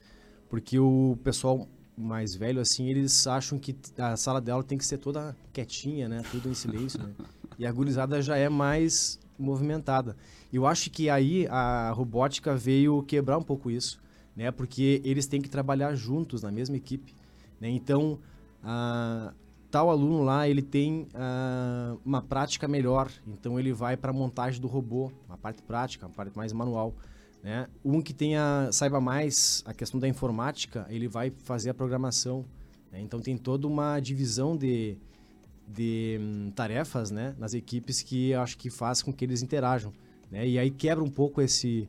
Porque 0.48 0.78
o 0.78 1.18
pessoal 1.24 1.66
mais 1.96 2.34
velho, 2.34 2.60
assim, 2.60 2.88
eles 2.88 3.26
acham 3.26 3.58
que 3.58 3.74
a 3.98 4.16
sala 4.16 4.40
de 4.40 4.50
aula 4.50 4.62
tem 4.62 4.78
que 4.78 4.86
ser 4.86 4.98
toda 4.98 5.36
quietinha, 5.52 6.08
né? 6.08 6.22
Tudo 6.30 6.48
em 6.48 6.54
silêncio, 6.54 7.02
né? 7.02 7.10
E 7.58 7.66
a 7.66 7.72
gurizada 7.72 8.22
já 8.22 8.36
é 8.36 8.48
mais 8.48 9.18
movimentada. 9.38 10.16
Eu 10.52 10.66
acho 10.66 10.90
que 10.90 11.10
aí 11.10 11.46
a 11.48 11.90
robótica 11.90 12.54
veio 12.54 13.02
quebrar 13.02 13.36
um 13.38 13.42
pouco 13.42 13.70
isso, 13.70 14.00
né? 14.36 14.50
Porque 14.50 15.00
eles 15.04 15.26
têm 15.26 15.40
que 15.40 15.48
trabalhar 15.48 15.94
juntos 15.94 16.42
na 16.42 16.50
mesma 16.52 16.76
equipe, 16.76 17.14
né? 17.60 17.68
Então, 17.68 18.18
a, 18.62 19.32
tal 19.70 19.90
aluno 19.90 20.22
lá, 20.22 20.48
ele 20.48 20.62
tem 20.62 21.06
ah, 21.14 21.96
uma 22.04 22.22
prática 22.22 22.66
melhor, 22.66 23.10
então 23.26 23.58
ele 23.58 23.72
vai 23.72 23.96
para 23.96 24.10
a 24.10 24.14
montagem 24.14 24.60
do 24.60 24.66
robô, 24.66 25.12
uma 25.28 25.36
parte 25.36 25.62
prática, 25.62 26.06
uma 26.06 26.12
parte 26.12 26.36
mais 26.36 26.52
manual. 26.52 26.94
Né? 27.42 27.68
Um 27.84 28.02
que 28.02 28.12
tenha, 28.12 28.68
saiba 28.72 29.00
mais 29.00 29.62
a 29.64 29.72
questão 29.72 30.00
da 30.00 30.08
informática, 30.08 30.86
ele 30.88 31.06
vai 31.06 31.30
fazer 31.44 31.70
a 31.70 31.74
programação. 31.74 32.44
né? 32.90 33.00
Então 33.00 33.20
tem 33.20 33.36
toda 33.36 33.66
uma 33.66 34.00
divisão 34.00 34.56
de, 34.56 34.98
de 35.66 36.18
hum, 36.20 36.50
tarefas 36.54 37.10
né? 37.10 37.34
nas 37.38 37.54
equipes 37.54 38.02
que 38.02 38.34
acho 38.34 38.58
que 38.58 38.70
faz 38.70 39.02
com 39.02 39.12
que 39.12 39.24
eles 39.24 39.42
interajam. 39.42 39.92
Né? 40.30 40.48
E 40.48 40.58
aí 40.58 40.70
quebra 40.70 41.04
um 41.04 41.10
pouco 41.10 41.40
esse, 41.40 41.88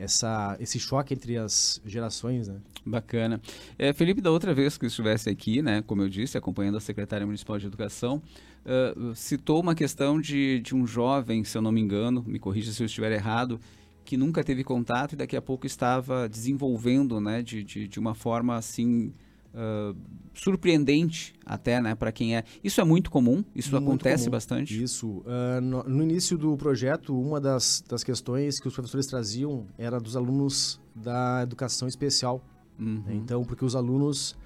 essa, 0.00 0.56
esse 0.58 0.80
choque 0.80 1.14
entre 1.14 1.36
as 1.36 1.80
gerações. 1.84 2.48
Né? 2.48 2.56
Bacana. 2.84 3.40
É, 3.78 3.92
Felipe, 3.92 4.20
da 4.20 4.30
outra 4.30 4.54
vez 4.54 4.78
que 4.78 4.86
estivesse 4.86 5.28
aqui, 5.28 5.62
né, 5.62 5.82
como 5.86 6.02
eu 6.02 6.08
disse, 6.08 6.38
acompanhando 6.38 6.78
a 6.78 6.80
secretária 6.80 7.26
municipal 7.26 7.58
de 7.58 7.66
educação, 7.66 8.22
ah, 8.64 9.12
citou 9.14 9.60
uma 9.60 9.74
questão 9.74 10.20
de, 10.20 10.60
de 10.60 10.74
um 10.74 10.86
jovem, 10.86 11.44
se 11.44 11.56
eu 11.56 11.62
não 11.62 11.72
me 11.72 11.80
engano, 11.80 12.24
me 12.26 12.38
corrija 12.38 12.72
se 12.72 12.82
eu 12.82 12.86
estiver 12.86 13.12
errado, 13.12 13.60
que 14.04 14.16
nunca 14.16 14.42
teve 14.42 14.64
contato 14.64 15.12
e 15.12 15.16
daqui 15.16 15.36
a 15.36 15.42
pouco 15.42 15.66
estava 15.66 16.28
desenvolvendo, 16.28 17.20
né, 17.20 17.42
de, 17.42 17.62
de, 17.62 17.88
de 17.88 17.98
uma 17.98 18.14
forma 18.14 18.56
assim 18.56 19.12
ah, 19.54 19.94
surpreendente 20.34 21.34
até, 21.44 21.80
né, 21.80 21.94
para 21.94 22.12
quem 22.12 22.36
é. 22.36 22.44
Isso 22.62 22.80
é 22.80 22.84
muito 22.84 23.10
comum. 23.10 23.44
Isso 23.54 23.72
Muito 23.72 23.84
acontece 23.84 24.24
comum. 24.24 24.32
bastante. 24.32 24.82
Isso. 24.82 25.22
Ah, 25.26 25.60
no, 25.60 25.82
no 25.84 26.02
início 26.02 26.38
do 26.38 26.56
projeto, 26.56 27.18
uma 27.18 27.40
das, 27.40 27.82
das 27.88 28.04
questões 28.04 28.58
que 28.60 28.68
os 28.68 28.74
professores 28.74 29.06
traziam 29.06 29.66
era 29.76 29.98
dos 30.00 30.16
alunos 30.16 30.80
da 30.94 31.42
educação 31.42 31.88
especial. 31.88 32.42
Uhum. 32.78 33.02
né? 33.06 33.14
Então, 33.14 33.44
porque 33.44 33.64
os 33.64 33.76
alunos, 33.76 34.36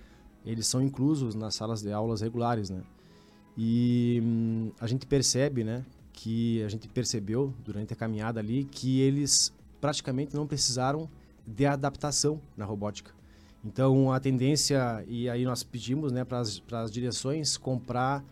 eles 0.45 0.67
são 0.67 0.83
inclusos 0.83 1.35
nas 1.35 1.55
salas 1.55 1.83
de 1.83 1.93
aulas 1.93 2.21
regulares, 2.21 2.71
né? 2.71 2.83
E 3.57 4.21
hum, 4.25 4.73
a 4.81 4.87
gente 4.89 5.07
percebe, 5.07 5.63
né, 5.63 5.85
que 6.13 6.61
a 6.65 6.69
gente 6.69 6.89
percebeu 6.89 7.55
durante 7.65 7.93
a 7.93 7.97
caminhada 7.97 8.41
ali 8.41 8.65
que 8.65 9.01
eles 9.01 9.53
praticamente 9.81 10.35
não 10.35 10.45
precisaram 10.45 11.09
de 11.47 11.65
adaptação 11.65 12.41
na 12.57 12.65
robótica. 12.65 13.14
Então, 13.65 14.13
a 14.13 14.21
tendência, 14.21 15.03
e 15.09 15.29
aí 15.29 15.45
nós 15.45 15.63
pedimos 15.63 16.13
né, 16.13 16.23
para 16.25 16.41
as 16.41 16.91
direções 16.91 17.57
comprar 17.57 18.23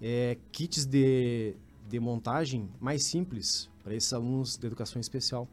é, 0.00 0.38
kits 0.50 0.86
de, 0.86 1.54
de 1.88 2.00
montagem 2.00 2.68
mais 2.80 3.04
simples 3.04 3.68
para 3.84 3.94
esses 3.94 4.12
alunos 4.12 4.56
de 4.56 4.66
educação 4.66 4.98
especial. 5.00 5.46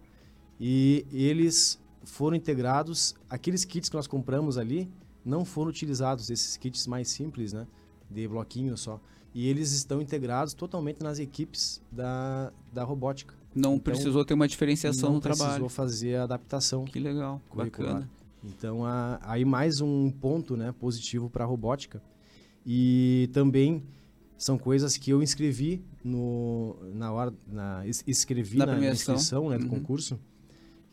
E 0.60 1.06
eles 1.12 1.78
foram 2.04 2.38
integrados, 2.38 3.16
aqueles 3.30 3.66
kits 3.66 3.90
que 3.90 3.96
nós 3.96 4.08
compramos 4.08 4.58
ali 4.58 4.90
não 5.26 5.44
foram 5.44 5.70
utilizados, 5.70 6.30
esses 6.30 6.56
kits 6.56 6.88
mais 6.88 7.10
simples, 7.10 7.52
né, 7.52 7.68
de 8.10 8.26
bloquinho 8.28 8.78
só. 8.78 9.00
E 9.34 9.48
eles 9.50 9.74
estão 9.74 10.02
integrados 10.02 10.54
totalmente 10.54 11.04
nas 11.04 11.20
equipes 11.20 11.82
da, 11.92 12.52
da 12.74 12.84
robótica. 12.86 13.36
Não 13.54 13.74
Então, 13.74 13.80
precisou 13.80 14.24
ter 14.24 14.34
uma 14.34 14.48
diferenciação 14.48 15.10
não 15.10 15.16
no 15.16 15.22
trabalho. 15.22 15.46
precisou 15.46 15.70
fazer 15.70 16.16
a 16.16 16.24
adaptação. 16.24 16.86
Que 16.86 16.98
legal, 17.00 17.42
curricular. 17.50 17.94
bacana. 17.94 18.10
Então, 18.44 18.82
aí 19.22 19.44
mais 19.44 19.82
um 19.82 20.10
ponto 20.12 20.56
né, 20.56 20.72
positivo 20.72 21.30
para 21.30 21.44
a 21.44 21.48
robótica. 21.48 22.02
E 22.66 23.30
também 23.34 23.84
são 24.38 24.58
coisas 24.58 24.98
que 24.98 25.10
eu 25.12 25.22
inscrevi 25.24 25.84
no, 26.04 26.78
na 26.94 27.12
hora, 27.12 27.34
na, 27.48 27.86
es- 27.88 28.04
escrevi 28.06 28.58
Na 28.58 28.66
na, 28.68 28.92
inscrição 28.92 29.50
né, 29.50 29.58
do 29.58 29.64
Uhum. 29.64 29.70
concurso, 29.70 30.20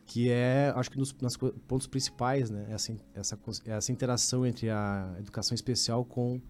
que 0.06 0.30
é, 0.30 0.72
acho 0.74 0.90
que 0.90 0.98
nos, 0.98 1.14
nos 1.20 1.36
pontos 1.36 1.86
principais, 1.86 2.48
né, 2.50 2.66
essa, 2.70 2.94
essa, 3.14 3.38
essa 3.66 3.92
interação 3.92 4.46
entre 4.46 4.70
a 4.70 5.14
educação 5.18 5.54
especial 5.54 6.04
com, 6.04 6.40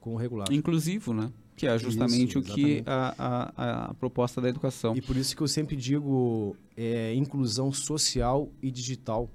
com 0.00 0.14
o 0.14 0.16
regular. 0.16 0.52
Inclusivo, 0.52 1.12
né? 1.14 1.32
Que 1.56 1.66
é 1.66 1.76
justamente 1.78 2.30
Isso, 2.30 2.38
o 2.38 2.42
que 2.54 2.82
a, 2.86 3.14
a, 3.18 3.84
a 3.90 3.94
proposta 3.94 4.40
da 4.40 4.48
educação. 4.48 4.94
E 4.96 5.02
por 5.02 5.16
isso 5.16 5.34
que 5.36 5.42
eu 5.42 5.48
sempre 5.48 5.74
digo 5.74 6.56
é, 6.76 7.12
inclusão 7.14 7.72
social 7.72 8.48
e 8.62 8.70
digital. 8.70 9.28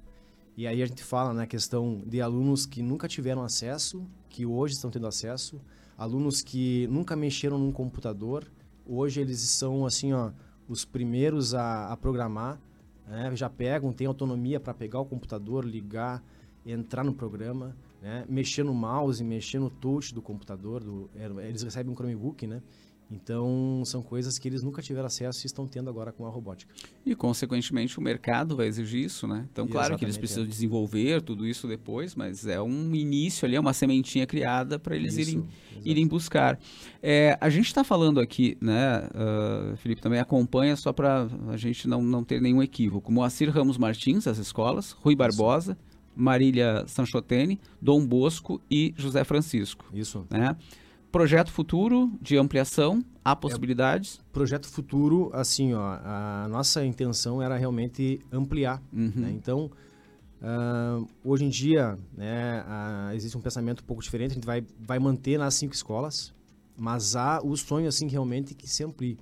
E 0.56 0.68
aí 0.68 0.82
a 0.82 0.86
gente 0.86 1.02
fala 1.02 1.34
na 1.34 1.48
questão 1.48 2.00
de 2.06 2.20
alunos 2.20 2.64
que 2.64 2.80
nunca 2.80 3.08
tiveram 3.08 3.42
acesso, 3.42 4.06
que 4.28 4.46
hoje 4.46 4.74
estão 4.74 4.88
tendo 4.88 5.06
acesso, 5.06 5.60
alunos 5.98 6.42
que 6.42 6.86
nunca 6.86 7.16
mexeram 7.16 7.58
num 7.58 7.72
computador, 7.72 8.46
hoje 8.86 9.20
eles 9.20 9.40
são 9.40 9.84
assim, 9.84 10.12
ó, 10.12 10.30
os 10.68 10.84
primeiros 10.84 11.54
a, 11.54 11.92
a 11.92 11.96
programar, 11.96 12.60
né? 13.06 13.34
já 13.34 13.50
pegam, 13.50 13.92
têm 13.92 14.06
autonomia 14.06 14.60
para 14.60 14.72
pegar 14.72 15.00
o 15.00 15.04
computador, 15.04 15.64
ligar, 15.64 16.22
entrar 16.64 17.02
no 17.02 17.12
programa, 17.12 17.76
né? 18.00 18.24
mexer 18.28 18.62
no 18.62 18.74
mouse, 18.74 19.24
mexer 19.24 19.58
no 19.58 19.70
touch 19.70 20.14
do 20.14 20.22
computador, 20.22 20.84
do, 20.84 21.10
é, 21.16 21.48
eles 21.48 21.64
recebem 21.64 21.92
um 21.92 21.96
Chromebook, 21.96 22.46
né? 22.46 22.62
Então, 23.10 23.82
são 23.84 24.02
coisas 24.02 24.38
que 24.38 24.48
eles 24.48 24.62
nunca 24.62 24.80
tiveram 24.80 25.06
acesso 25.06 25.44
e 25.44 25.46
estão 25.46 25.66
tendo 25.66 25.90
agora 25.90 26.10
com 26.10 26.26
a 26.26 26.30
robótica. 26.30 26.74
E, 27.04 27.14
consequentemente, 27.14 27.98
o 27.98 28.02
mercado 28.02 28.56
vai 28.56 28.66
exigir 28.66 29.04
isso, 29.04 29.26
né? 29.26 29.46
Então, 29.52 29.68
claro 29.68 29.96
que 29.96 30.04
eles 30.04 30.14
Exatamente, 30.14 30.18
precisam 30.18 30.44
é. 30.44 30.46
desenvolver 30.46 31.22
tudo 31.22 31.46
isso 31.46 31.68
depois, 31.68 32.14
mas 32.14 32.46
é 32.46 32.60
um 32.60 32.94
início 32.94 33.46
ali, 33.46 33.56
é 33.56 33.60
uma 33.60 33.72
sementinha 33.72 34.26
criada 34.26 34.78
para 34.78 34.96
eles 34.96 35.16
Isso, 35.16 35.30
irem, 35.30 35.48
irem 35.84 36.06
buscar. 36.06 36.58
É, 37.02 37.36
a 37.40 37.50
gente 37.50 37.66
está 37.66 37.84
falando 37.84 38.20
aqui, 38.20 38.56
né, 38.60 39.08
ah, 39.14 39.74
Felipe, 39.76 40.00
também 40.00 40.18
acompanha 40.18 40.74
só 40.74 40.92
para 40.92 41.28
a 41.48 41.56
gente 41.56 41.86
não, 41.86 42.02
não 42.02 42.24
ter 42.24 42.40
nenhum 42.40 42.62
equívoco. 42.62 43.12
Moacir 43.12 43.50
Ramos 43.50 43.76
Martins, 43.76 44.26
as 44.26 44.38
escolas, 44.38 44.92
Rui 44.92 45.14
Barbosa, 45.14 45.76
Marília 46.16 46.84
Sanchotene, 46.86 47.60
Dom 47.80 48.06
Bosco 48.06 48.60
e 48.70 48.94
José 48.96 49.24
Francisco. 49.24 49.84
Isso. 49.92 50.26
Né? 50.30 50.56
Projeto 51.14 51.52
futuro 51.52 52.10
de 52.20 52.36
ampliação, 52.36 52.98
É. 52.98 53.18
há 53.24 53.36
possibilidades? 53.36 54.20
Projeto 54.32 54.66
futuro, 54.66 55.30
assim, 55.32 55.72
ó, 55.72 55.80
a 56.02 56.48
nossa 56.50 56.84
intenção 56.84 57.40
era 57.40 57.56
realmente 57.56 58.18
ampliar. 58.32 58.82
Uhum. 58.92 59.12
né? 59.14 59.30
Então, 59.30 59.70
ah, 60.42 61.00
hoje 61.24 61.44
em 61.44 61.48
dia, 61.48 61.96
né, 62.16 62.64
ah, 62.66 63.12
existe 63.14 63.38
um 63.38 63.40
pensamento 63.40 63.80
um 63.82 63.86
pouco 63.86 64.02
diferente. 64.02 64.32
A 64.32 64.34
gente 64.34 64.44
vai, 64.44 64.64
vai 64.80 64.98
manter 64.98 65.38
nas 65.38 65.54
cinco 65.54 65.72
escolas, 65.72 66.34
mas 66.76 67.14
há 67.14 67.40
o 67.40 67.56
sonho, 67.56 67.86
assim, 67.86 68.08
realmente 68.08 68.52
que 68.52 68.68
se 68.68 68.82
amplie. 68.82 69.16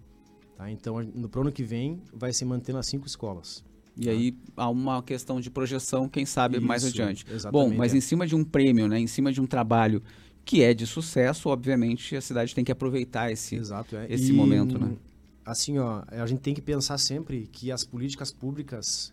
Tá? 0.56 0.70
Então, 0.70 0.98
no 1.14 1.28
pro 1.28 1.42
ano 1.42 1.52
que 1.52 1.62
vem, 1.62 2.00
vai 2.10 2.32
se 2.32 2.42
manter 2.46 2.72
nas 2.72 2.86
cinco 2.86 3.06
escolas. 3.06 3.62
E 3.98 4.08
aí 4.08 4.34
há 4.56 4.70
uma 4.70 5.02
questão 5.02 5.38
de 5.38 5.50
projeção, 5.50 6.08
quem 6.08 6.24
sabe 6.24 6.58
mais 6.58 6.84
Isso, 6.84 6.92
adiante. 7.02 7.26
Bom, 7.52 7.70
mas 7.74 7.92
é. 7.92 7.98
em 7.98 8.00
cima 8.00 8.26
de 8.26 8.34
um 8.34 8.42
prêmio, 8.42 8.88
né, 8.88 8.98
em 8.98 9.06
cima 9.06 9.30
de 9.30 9.42
um 9.42 9.46
trabalho 9.46 10.02
que 10.44 10.62
é 10.62 10.74
de 10.74 10.86
sucesso, 10.86 11.48
obviamente 11.48 12.16
a 12.16 12.20
cidade 12.20 12.54
tem 12.54 12.64
que 12.64 12.72
aproveitar 12.72 13.30
esse, 13.30 13.54
Exato, 13.56 13.96
é. 13.96 14.06
esse 14.08 14.30
E, 14.30 14.32
momento, 14.32 14.78
né? 14.78 14.96
Assim, 15.44 15.78
ó, 15.78 16.02
a 16.08 16.26
gente 16.26 16.40
tem 16.40 16.54
que 16.54 16.62
pensar 16.62 16.98
sempre 16.98 17.48
que 17.50 17.70
as 17.72 17.84
políticas 17.84 18.30
públicas 18.32 19.12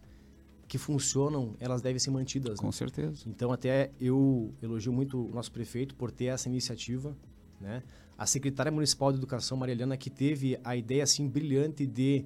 que 0.68 0.78
funcionam, 0.78 1.56
elas 1.60 1.82
devem 1.82 1.98
ser 1.98 2.12
mantidas. 2.12 2.52
né? 2.60 2.66
Com 2.66 2.72
certeza. 2.72 3.24
Então, 3.26 3.52
até 3.52 3.90
eu 4.00 4.54
elogio 4.62 4.94
muito 4.94 5.26
o 5.28 5.34
nosso 5.34 5.52
prefeito 5.52 5.96
por 5.96 6.12
ter 6.12 6.26
essa 6.26 6.48
iniciativa, 6.48 7.18
né? 7.60 7.82
A 8.16 8.26
secretária 8.28 8.72
municipal 8.72 9.12
de 9.12 9.18
educação, 9.18 9.58
Maria 9.58 9.74
Helena, 9.74 9.98
que 9.98 10.10
teve 10.12 10.60
a 10.64 10.76
ideia 10.76 11.04
assim 11.04 11.28
brilhante 11.28 11.88
de 11.88 12.24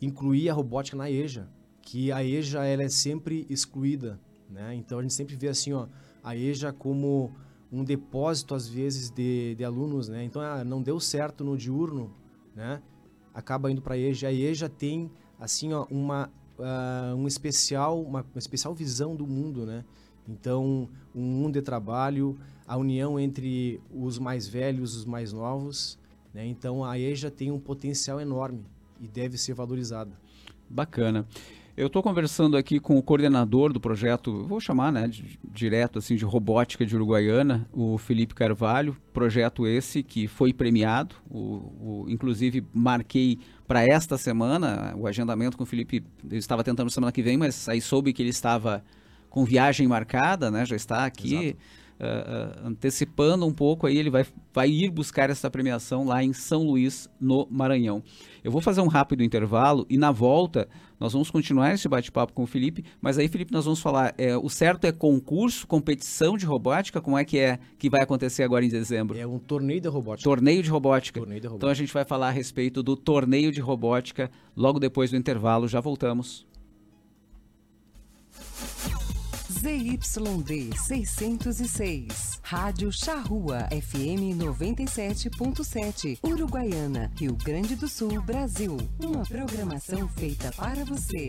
incluir 0.00 0.48
a 0.48 0.54
robótica 0.54 0.96
na 0.96 1.10
EJA, 1.10 1.48
que 1.82 2.10
a 2.10 2.24
EJA 2.24 2.64
ela 2.64 2.84
é 2.84 2.88
sempre 2.88 3.46
excluída, 3.50 4.18
né? 4.48 4.74
Então 4.74 4.98
a 4.98 5.02
gente 5.02 5.12
sempre 5.12 5.36
vê 5.36 5.48
assim, 5.48 5.72
ó, 5.72 5.86
a 6.22 6.34
EJA 6.34 6.72
como 6.72 7.34
um 7.72 7.82
depósito 7.82 8.54
às 8.54 8.68
vezes 8.68 9.10
de, 9.10 9.54
de 9.54 9.64
alunos, 9.64 10.08
né? 10.08 10.22
Então 10.24 10.42
ah, 10.42 10.62
não 10.62 10.82
deu 10.82 11.00
certo 11.00 11.42
no 11.42 11.56
diurno, 11.56 12.12
né? 12.54 12.82
Acaba 13.32 13.70
indo 13.70 13.80
para 13.80 13.94
a 13.94 13.98
EJA. 13.98 14.28
A 14.28 14.32
EJA 14.32 14.68
tem 14.68 15.10
assim, 15.40 15.72
ó, 15.72 15.86
uma 15.90 16.30
ah, 16.58 17.14
um 17.16 17.26
especial, 17.26 18.00
uma, 18.00 18.20
uma 18.20 18.38
especial 18.38 18.74
visão 18.74 19.16
do 19.16 19.26
mundo, 19.26 19.64
né? 19.64 19.84
Então, 20.28 20.88
um 21.14 21.22
mundo 21.22 21.54
de 21.54 21.62
trabalho, 21.62 22.38
a 22.66 22.76
união 22.76 23.18
entre 23.18 23.80
os 23.92 24.18
mais 24.18 24.46
velhos 24.46 24.94
e 24.94 24.98
os 24.98 25.04
mais 25.04 25.32
novos, 25.32 25.98
né? 26.32 26.46
Então, 26.46 26.84
a 26.84 26.98
EJA 26.98 27.30
tem 27.30 27.50
um 27.50 27.58
potencial 27.58 28.20
enorme 28.20 28.64
e 29.00 29.08
deve 29.08 29.36
ser 29.36 29.54
valorizada. 29.54 30.12
Bacana. 30.70 31.26
Eu 31.74 31.86
estou 31.86 32.02
conversando 32.02 32.54
aqui 32.56 32.78
com 32.78 32.98
o 32.98 33.02
coordenador 33.02 33.72
do 33.72 33.80
projeto, 33.80 34.44
vou 34.44 34.60
chamar, 34.60 34.92
né, 34.92 35.08
de, 35.08 35.38
direto 35.42 35.98
assim 35.98 36.16
de 36.16 36.24
robótica 36.24 36.84
de 36.84 36.94
Uruguaiana, 36.94 37.66
o 37.72 37.96
Felipe 37.96 38.34
Carvalho. 38.34 38.94
Projeto 39.10 39.66
esse 39.66 40.02
que 40.02 40.28
foi 40.28 40.52
premiado. 40.52 41.14
O, 41.30 41.38
o 41.38 42.06
inclusive 42.08 42.62
marquei 42.74 43.38
para 43.66 43.82
esta 43.86 44.18
semana 44.18 44.94
o 44.98 45.06
agendamento 45.06 45.56
com 45.56 45.62
o 45.62 45.66
Felipe. 45.66 46.04
Eu 46.30 46.38
estava 46.38 46.62
tentando 46.62 46.90
semana 46.90 47.10
que 47.10 47.22
vem, 47.22 47.38
mas 47.38 47.66
aí 47.68 47.80
soube 47.80 48.12
que 48.12 48.20
ele 48.20 48.30
estava 48.30 48.84
com 49.30 49.42
viagem 49.42 49.88
marcada, 49.88 50.50
né? 50.50 50.66
Já 50.66 50.76
está 50.76 51.06
aqui. 51.06 51.56
Uh, 51.58 51.81
uh, 52.02 52.66
antecipando 52.66 53.46
um 53.46 53.52
pouco 53.52 53.86
aí, 53.86 53.96
ele 53.96 54.10
vai, 54.10 54.26
vai 54.52 54.68
ir 54.68 54.90
buscar 54.90 55.30
essa 55.30 55.50
premiação 55.50 56.04
lá 56.04 56.22
em 56.22 56.32
São 56.32 56.64
Luís, 56.64 57.08
no 57.20 57.46
Maranhão. 57.50 58.02
Eu 58.42 58.50
vou 58.50 58.60
fazer 58.60 58.80
um 58.80 58.88
rápido 58.88 59.22
intervalo 59.22 59.86
e 59.88 59.96
na 59.96 60.10
volta 60.10 60.68
nós 60.98 61.12
vamos 61.12 61.30
continuar 61.30 61.74
esse 61.74 61.88
bate-papo 61.88 62.32
com 62.32 62.44
o 62.44 62.46
Felipe, 62.46 62.84
mas 63.00 63.18
aí, 63.18 63.26
Felipe, 63.26 63.52
nós 63.52 63.64
vamos 63.64 63.80
falar, 63.80 64.14
é, 64.16 64.36
o 64.36 64.48
certo 64.48 64.84
é 64.84 64.92
concurso, 64.92 65.66
competição 65.66 66.36
de 66.36 66.46
robótica, 66.46 67.00
como 67.00 67.18
é 67.18 67.24
que 67.24 67.38
é 67.38 67.58
que 67.76 67.90
vai 67.90 68.02
acontecer 68.02 68.44
agora 68.44 68.64
em 68.64 68.68
dezembro? 68.68 69.18
É 69.18 69.26
um 69.26 69.38
torneio 69.38 69.80
de 69.80 69.88
robótica. 69.88 70.28
Torneio 70.28 70.62
de 70.62 70.70
robótica. 70.70 71.20
Torneio 71.20 71.40
de 71.40 71.46
robótica. 71.46 71.66
Então 71.66 71.70
a 71.70 71.74
gente 71.74 71.92
vai 71.92 72.04
falar 72.04 72.28
a 72.28 72.30
respeito 72.30 72.84
do 72.84 72.96
torneio 72.96 73.50
de 73.50 73.60
robótica 73.60 74.30
logo 74.56 74.78
depois 74.78 75.10
do 75.10 75.16
intervalo, 75.16 75.66
já 75.66 75.80
voltamos. 75.80 76.46
ZYD 79.62 80.76
606. 80.76 82.40
Rádio 82.42 82.90
Charrua 82.90 83.68
FM 83.70 84.36
97.7. 84.36 86.18
Uruguaiana, 86.20 87.12
Rio 87.16 87.36
Grande 87.36 87.76
do 87.76 87.86
Sul, 87.86 88.20
Brasil. 88.22 88.76
Uma 89.00 89.24
programação 89.24 90.08
feita 90.08 90.50
para 90.56 90.84
você. 90.84 91.28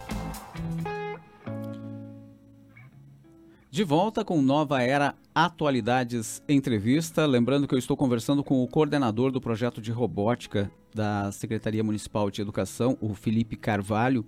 De 3.71 3.85
volta 3.85 4.25
com 4.25 4.41
Nova 4.41 4.83
Era 4.83 5.15
Atualidades 5.33 6.43
Entrevista. 6.47 7.25
Lembrando 7.25 7.67
que 7.67 7.73
eu 7.73 7.79
estou 7.79 7.95
conversando 7.95 8.43
com 8.43 8.61
o 8.61 8.67
coordenador 8.67 9.31
do 9.31 9.39
projeto 9.39 9.81
de 9.81 9.91
robótica 9.91 10.69
da 10.93 11.31
Secretaria 11.31 11.81
Municipal 11.81 12.29
de 12.29 12.41
Educação, 12.41 12.97
o 12.99 13.13
Felipe 13.13 13.55
Carvalho. 13.55 14.25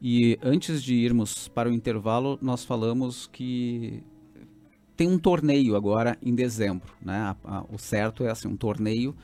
E 0.00 0.38
antes 0.40 0.82
de 0.82 0.94
irmos 0.94 1.48
para 1.48 1.68
o 1.68 1.72
intervalo, 1.72 2.38
nós 2.40 2.64
falamos 2.64 3.28
que 3.32 4.04
tem 4.96 5.08
um 5.08 5.18
torneio 5.18 5.74
agora 5.74 6.16
em 6.22 6.34
dezembro. 6.34 6.94
Né? 7.04 7.34
o 7.72 7.78
certo 7.78 8.24
é 8.24 8.30
assim, 8.30 8.46
um 8.46 8.56
torneio 8.56 9.16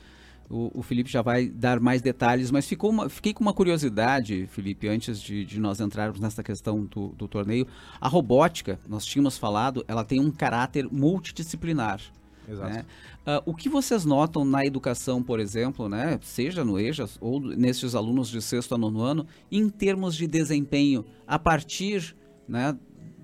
o, 0.53 0.71
o, 0.75 0.83
Felipe 0.83 1.09
já 1.09 1.23
vai 1.23 1.47
dar 1.47 1.79
mais 1.79 1.99
detalhes, 1.99 2.51
mas 2.51 2.67
ficou 2.67 2.91
uma, 2.91 3.09
fiquei 3.09 3.33
com 3.33 3.41
uma 3.41 3.53
curiosidade, 3.53 4.45
Felipe, 4.45 4.87
antes 4.87 5.19
de, 5.19 5.43
de 5.43 5.59
nós 5.59 5.79
entrarmos 5.81 6.19
nessa 6.19 6.43
questão 6.43 6.85
do, 6.85 7.07
do, 7.09 7.27
torneio. 7.27 7.67
A 7.99 8.07
robótica, 8.07 8.79
nós 8.87 9.03
tínhamos 9.03 9.35
falado, 9.35 9.83
ela 9.87 10.03
tem 10.03 10.19
um 10.19 10.29
caráter 10.29 10.87
multidisciplinar. 10.91 11.99
Exato. 12.47 12.71
Né? 12.71 12.85
Uh, 13.25 13.51
o 13.51 13.55
que 13.55 13.67
vocês 13.67 14.05
notam 14.05 14.45
na 14.45 14.63
educação, 14.63 15.23
por 15.23 15.39
exemplo, 15.39 15.89
né, 15.89 16.19
seja 16.21 16.63
no 16.63 16.79
EJAS 16.79 17.17
ou 17.19 17.39
nesses 17.39 17.95
alunos 17.95 18.29
de 18.29 18.39
sexto 18.39 18.75
a 18.75 18.77
nono 18.77 19.01
ano, 19.01 19.25
em 19.51 19.67
termos 19.69 20.13
de 20.15 20.27
desempenho, 20.27 21.03
a 21.25 21.39
partir 21.39 22.15
né, 22.47 22.77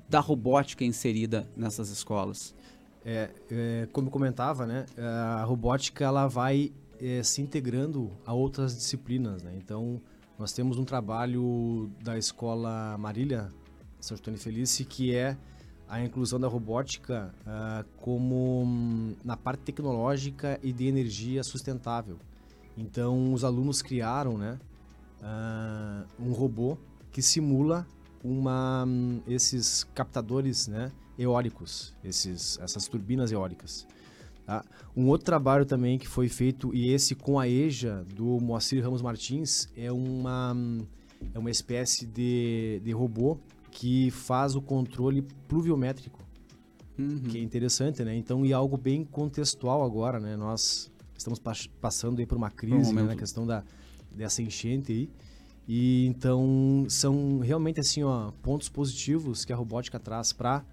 da 0.10 0.20
robótica 0.20 0.84
inserida 0.84 1.48
nessas 1.56 1.92
escolas? 1.92 2.56
É, 3.06 3.30
é, 3.52 3.88
como 3.92 4.08
eu 4.08 4.12
comentava, 4.12 4.66
né, 4.66 4.86
a 4.98 5.44
robótica 5.44 6.04
ela 6.04 6.28
vai 6.28 6.72
é, 7.02 7.24
se 7.24 7.42
integrando 7.42 8.12
a 8.26 8.34
outras 8.34 8.76
disciplinas. 8.76 9.44
Né? 9.44 9.54
Então, 9.58 10.02
nós 10.38 10.54
temos 10.54 10.78
um 10.78 10.86
trabalho 10.86 11.92
da 12.04 12.18
escola 12.18 12.98
Marília 12.98 13.52
Antônio 14.12 14.40
Felice, 14.40 14.86
que 14.86 15.14
é 15.14 15.38
a 15.88 16.02
inclusão 16.02 16.40
da 16.40 16.48
robótica 16.48 17.34
uh, 17.42 17.84
como 17.98 18.64
um, 18.64 19.16
na 19.24 19.36
parte 19.36 19.62
tecnológica 19.64 20.60
e 20.62 20.72
de 20.72 20.86
energia 20.86 21.44
sustentável. 21.44 22.20
Então, 22.78 23.34
os 23.34 23.44
alunos 23.44 23.82
criaram 23.82 24.38
né, 24.38 24.60
uh, 25.22 26.24
um 26.24 26.32
robô 26.32 26.78
que 27.12 27.22
simula 27.22 27.88
uma, 28.24 28.86
um, 28.86 29.22
esses 29.28 29.84
captadores 29.96 30.68
né, 30.68 30.92
eólicos, 31.18 31.94
esses, 32.04 32.60
essas 32.60 32.88
turbinas 32.88 33.32
eólicas. 33.32 33.88
Tá? 34.50 34.66
Um 34.98 35.10
outro 35.10 35.26
trabalho 35.26 35.64
também 35.64 36.00
que 36.00 36.08
foi 36.08 36.28
feito, 36.28 36.74
e 36.74 36.90
esse 36.92 37.14
com 37.14 37.40
a 37.40 37.48
EJA, 37.48 38.04
do 38.16 38.40
Moacir 38.42 38.84
Ramos 38.84 39.00
Martins, 39.00 39.70
é 39.78 39.92
uma, 39.92 40.58
é 41.36 41.38
uma 41.38 41.52
espécie 41.52 42.08
de, 42.08 42.82
de 42.84 42.92
robô 42.92 43.38
que 43.70 44.10
faz 44.10 44.56
o 44.56 44.62
controle 44.62 45.22
pluviométrico, 45.48 46.20
uhum. 46.98 47.20
que 47.30 47.38
é 47.38 47.42
interessante, 47.44 48.04
né? 48.04 48.16
Então, 48.16 48.44
e 48.44 48.52
algo 48.52 48.76
bem 48.76 49.04
contextual 49.04 49.84
agora, 49.84 50.20
né? 50.20 50.36
Nós 50.36 50.92
estamos 51.16 51.40
passando 51.80 52.18
aí 52.18 52.26
por 52.26 52.36
uma 52.36 52.50
crise, 52.50 52.90
um 52.90 52.96
né? 52.96 53.04
na 53.04 53.16
questão 53.16 53.46
da, 53.46 53.64
dessa 54.10 54.42
enchente 54.42 54.92
aí. 54.92 55.10
E 55.68 56.08
então 56.08 56.88
são 56.90 57.38
realmente 57.38 57.80
assim, 57.80 58.02
ó, 58.02 58.32
pontos 58.42 58.68
positivos 58.68 59.46
que 59.46 59.54
a 59.54 59.56
robótica 59.56 60.00
traz 60.00 60.34
para 60.34 60.66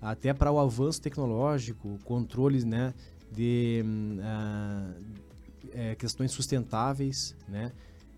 até 0.00 0.32
para 0.32 0.50
o 0.50 0.58
avanço 0.58 1.00
tecnológico, 1.02 1.98
controles, 2.04 2.64
né, 2.64 2.94
de 3.32 3.84
uh, 3.84 4.94
é, 5.72 5.94
questões 5.94 6.32
sustentáveis, 6.32 7.36
né, 7.48 7.72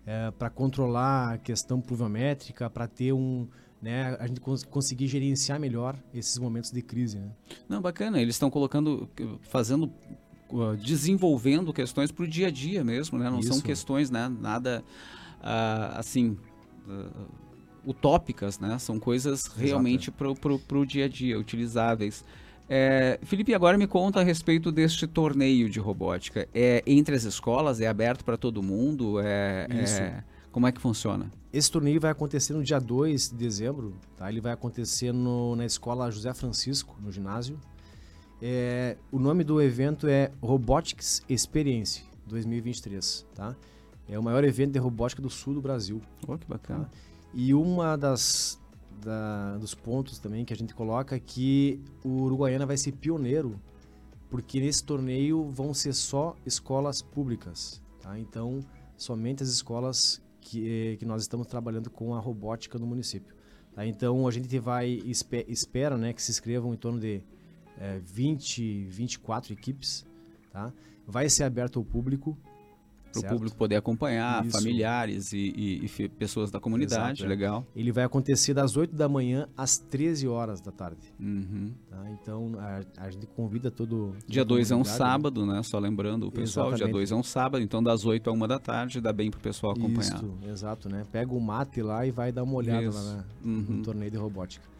é, 0.05 0.31
para 0.31 0.49
controlar 0.49 1.33
a 1.33 1.37
questão 1.37 1.79
pluviométrica, 1.79 2.69
para 2.69 2.87
ter 2.87 3.13
um, 3.13 3.47
né, 3.81 4.17
a 4.19 4.27
gente 4.27 4.39
cons 4.39 4.63
conseguir 4.63 5.07
gerenciar 5.07 5.59
melhor 5.59 5.97
esses 6.13 6.37
momentos 6.37 6.71
de 6.71 6.81
crise. 6.81 7.19
Né? 7.19 7.29
Não, 7.67 7.81
bacana. 7.81 8.21
Eles 8.21 8.35
estão 8.35 8.49
colocando, 8.49 9.09
fazendo, 9.41 9.91
desenvolvendo 10.81 11.73
questões 11.73 12.11
para 12.11 12.23
o 12.23 12.27
dia 12.27 12.47
a 12.47 12.51
dia 12.51 12.83
mesmo, 12.83 13.17
né? 13.17 13.29
Não 13.29 13.39
Isso. 13.39 13.49
são 13.53 13.61
questões, 13.61 14.09
né, 14.09 14.27
nada 14.27 14.83
uh, 15.39 15.97
assim. 15.97 16.37
Uh, 16.87 17.43
utópicas, 17.85 18.59
né? 18.59 18.77
São 18.79 18.99
coisas 18.99 19.45
realmente 19.57 20.09
para 20.09 20.77
o 20.77 20.85
dia 20.85 21.05
a 21.05 21.07
dia, 21.09 21.37
utilizáveis. 21.37 22.23
É, 22.69 23.19
Felipe, 23.23 23.53
agora 23.53 23.77
me 23.77 23.87
conta 23.87 24.19
a 24.19 24.23
respeito 24.23 24.71
deste 24.71 25.05
torneio 25.05 25.69
de 25.69 25.79
robótica. 25.79 26.47
É 26.53 26.83
entre 26.87 27.15
as 27.15 27.23
escolas? 27.23 27.81
É 27.81 27.87
aberto 27.87 28.23
para 28.23 28.37
todo 28.37 28.63
mundo? 28.63 29.19
É, 29.19 29.67
Isso. 29.83 30.01
É, 30.01 30.23
como 30.51 30.67
é 30.67 30.71
que 30.71 30.79
funciona? 30.79 31.31
Esse 31.51 31.71
torneio 31.71 31.99
vai 31.99 32.11
acontecer 32.11 32.53
no 32.53 32.63
dia 32.63 32.79
2 32.79 33.29
de 33.29 33.35
dezembro, 33.35 33.95
tá? 34.15 34.29
Ele 34.29 34.41
vai 34.41 34.53
acontecer 34.53 35.11
no, 35.11 35.55
na 35.55 35.65
escola 35.65 36.09
José 36.09 36.33
Francisco, 36.33 36.95
no 37.01 37.11
ginásio. 37.11 37.59
É, 38.41 38.97
o 39.11 39.19
nome 39.19 39.43
do 39.43 39.61
evento 39.61 40.07
é 40.07 40.31
Robotics 40.41 41.23
Experience 41.29 42.03
2023, 42.27 43.25
tá? 43.33 43.55
É 44.07 44.17
o 44.19 44.23
maior 44.23 44.43
evento 44.43 44.73
de 44.73 44.79
robótica 44.79 45.21
do 45.21 45.29
sul 45.29 45.53
do 45.53 45.61
Brasil. 45.61 46.01
Oh, 46.27 46.37
que 46.37 46.47
bacana. 46.47 46.85
Tá? 46.85 46.89
E 47.33 47.53
uma 47.53 47.95
das 47.95 48.59
da, 49.03 49.57
dos 49.57 49.75
pontos 49.75 50.19
também 50.19 50.45
que 50.45 50.53
a 50.53 50.57
gente 50.57 50.73
coloca 50.73 51.19
que 51.19 51.79
o 52.03 52.23
Uruguaiana 52.23 52.65
vai 52.65 52.77
ser 52.77 52.93
pioneiro, 52.93 53.59
porque 54.29 54.59
nesse 54.59 54.83
torneio 54.83 55.49
vão 55.49 55.73
ser 55.73 55.93
só 55.93 56.35
escolas 56.45 57.01
públicas, 57.01 57.81
tá? 58.01 58.17
Então, 58.17 58.61
somente 58.97 59.43
as 59.43 59.49
escolas 59.49 60.21
que, 60.41 60.97
que 60.97 61.05
nós 61.05 61.21
estamos 61.21 61.47
trabalhando 61.47 61.89
com 61.89 62.13
a 62.13 62.19
robótica 62.19 62.77
no 62.77 62.85
município. 62.85 63.35
Tá? 63.73 63.85
Então 63.85 64.27
a 64.27 64.31
gente 64.31 64.59
vai 64.59 65.01
espera 65.05 65.97
né, 65.97 66.13
que 66.13 66.21
se 66.21 66.31
inscrevam 66.31 66.73
em 66.73 66.77
torno 66.77 66.99
de 66.99 67.21
é, 67.79 67.99
20, 67.99 68.85
24 68.85 69.53
equipes. 69.53 70.05
Tá? 70.51 70.71
Vai 71.07 71.29
ser 71.29 71.43
aberto 71.43 71.79
ao 71.79 71.85
público 71.85 72.37
para 73.13 73.27
o 73.27 73.29
público 73.29 73.55
poder 73.55 73.75
acompanhar, 73.75 74.45
Isso. 74.45 74.57
familiares 74.57 75.33
e, 75.33 75.53
e, 75.55 75.85
e, 75.85 76.09
pessoas 76.09 76.51
da 76.51 76.59
comunidade, 76.59 77.21
Exato, 77.21 77.25
é. 77.25 77.27
legal. 77.27 77.65
Ele 77.75 77.91
vai 77.91 78.03
acontecer 78.03 78.53
das 78.53 78.75
8 78.75 78.95
da 78.95 79.07
manhã 79.07 79.47
às 79.55 79.77
13 79.77 80.27
horas 80.27 80.59
da 80.59 80.71
tarde. 80.71 81.13
Uhum. 81.19 81.73
Tá? 81.89 82.09
Então, 82.11 82.53
a, 82.57 82.81
a, 83.05 83.09
gente 83.09 83.27
convida 83.27 83.69
todo... 83.69 84.15
Dia 84.27 84.43
2 84.43 84.71
é 84.71 84.75
um 84.75 84.83
sábado, 84.83 85.45
né? 85.45 85.61
Só 85.63 85.79
lembrando 85.79 86.27
o 86.27 86.31
pessoal, 86.31 86.67
Exatamente. 86.67 86.85
dia 86.85 86.93
2 86.93 87.11
é 87.11 87.15
um 87.15 87.23
sábado, 87.23 87.63
então 87.63 87.81
das 87.81 88.05
8 88.05 88.29
a 88.29 88.33
1 88.33 88.47
da 88.47 88.59
tarde 88.59 88.99
dá 88.99 89.13
bem 89.13 89.29
para 89.29 89.37
o 89.37 89.41
pessoal 89.41 89.73
acompanhar. 89.73 90.15
Isso, 90.15 90.33
exato, 90.47 90.89
né? 90.89 91.03
Pega 91.11 91.33
o 91.33 91.39
mate 91.39 91.81
lá 91.81 92.05
e 92.05 92.11
vai 92.11 92.31
dar 92.31 92.43
uma 92.43 92.55
olhada 92.55 92.85
Isso. 92.85 92.97
lá 92.97 93.15
na, 93.15 93.25
uhum. 93.43 93.65
no 93.69 93.83
torneio 93.83 94.11
de 94.11 94.17
robótica. 94.17 94.72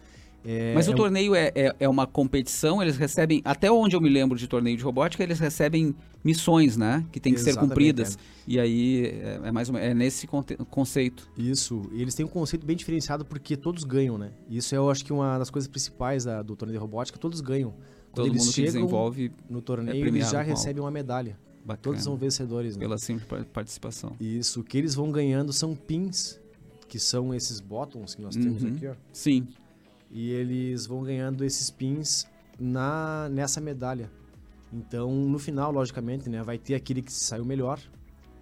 É, 0.45 0.73
Mas 0.73 0.87
o 0.87 0.91
é 0.91 0.95
torneio 0.95 1.33
é, 1.33 1.51
é, 1.55 1.75
é, 1.79 1.89
uma 1.89 2.05
competição, 2.05 2.81
eles 2.81 2.97
recebem, 2.97 3.41
até 3.45 3.71
onde 3.71 3.95
eu 3.95 4.01
me 4.01 4.09
lembro 4.09 4.37
de 4.37 4.47
torneio 4.47 4.75
de 4.75 4.83
robótica, 4.83 5.23
eles 5.23 5.39
recebem 5.39 5.95
missões, 6.23 6.75
né? 6.75 7.05
Que 7.11 7.19
tem 7.19 7.33
que 7.33 7.39
ser 7.39 7.55
cumpridas. 7.55 8.15
É. 8.15 8.19
E 8.45 8.59
aí 8.59 9.05
é, 9.05 9.39
é 9.45 9.51
mais 9.51 9.69
é 9.69 9.93
nesse 9.93 10.27
conceito. 10.69 11.29
Isso, 11.37 11.81
e 11.93 12.01
eles 12.01 12.13
têm 12.13 12.25
um 12.25 12.29
conceito 12.29 12.65
bem 12.65 12.75
diferenciado 12.75 13.23
porque 13.23 13.55
todos 13.55 13.83
ganham, 13.83 14.17
né? 14.17 14.31
Isso 14.49 14.75
eu 14.75 14.89
acho 14.89 15.05
que 15.05 15.13
uma 15.13 15.37
das 15.37 15.49
coisas 15.49 15.67
principais 15.67 16.25
da, 16.25 16.41
do 16.41 16.55
torneio 16.55 16.77
de 16.77 16.81
robótica, 16.81 17.17
todos 17.17 17.39
ganham. 17.39 17.73
Quando 18.11 18.27
Todo 18.27 18.37
mundo 18.37 18.53
que 18.53 18.61
desenvolve 18.61 19.31
no 19.49 19.61
torneio, 19.61 20.05
eles 20.05 20.29
já 20.29 20.41
recebem 20.41 20.81
uma 20.81 20.91
medalha. 20.91 21.37
Bacana. 21.65 21.81
Todos 21.81 22.03
são 22.03 22.17
vencedores. 22.17 22.75
Né? 22.75 22.81
Pela 22.81 22.97
simples 22.97 23.25
participação. 23.51 24.15
Isso, 24.19 24.59
o 24.59 24.63
que 24.63 24.77
eles 24.77 24.93
vão 24.93 25.11
ganhando 25.11 25.53
são 25.53 25.73
pins, 25.73 26.39
que 26.87 26.99
são 26.99 27.33
esses 27.33 27.61
bottoms 27.61 28.13
que 28.13 28.21
nós 28.21 28.35
uhum. 28.35 28.43
temos 28.43 28.65
aqui, 28.65 28.87
ó. 28.87 28.93
Sim. 29.13 29.47
E 30.13 30.29
eles 30.29 30.85
vão 30.85 31.03
ganhando 31.03 31.43
esses 31.43 31.71
pins 31.71 32.27
na 32.59 33.27
nessa 33.29 33.59
medalha. 33.59 34.09
Então, 34.71 35.11
no 35.11 35.39
final, 35.39 35.71
logicamente, 35.71 36.29
né, 36.29 36.41
vai 36.43 36.57
ter 36.57 36.75
aquele 36.75 37.01
que 37.01 37.11
saiu 37.11 37.43
melhor, 37.43 37.79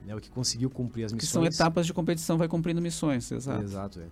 né, 0.05 0.15
o 0.15 0.19
que 0.19 0.29
conseguiu 0.29 0.69
cumprir 0.69 1.05
as 1.05 1.13
missões. 1.13 1.27
Que 1.27 1.33
são 1.33 1.45
etapas 1.45 1.85
de 1.85 1.93
competição, 1.93 2.37
vai 2.37 2.47
cumprindo 2.47 2.81
missões, 2.81 3.31
exato. 3.31 3.63
Exato, 3.63 3.99
é. 3.99 4.07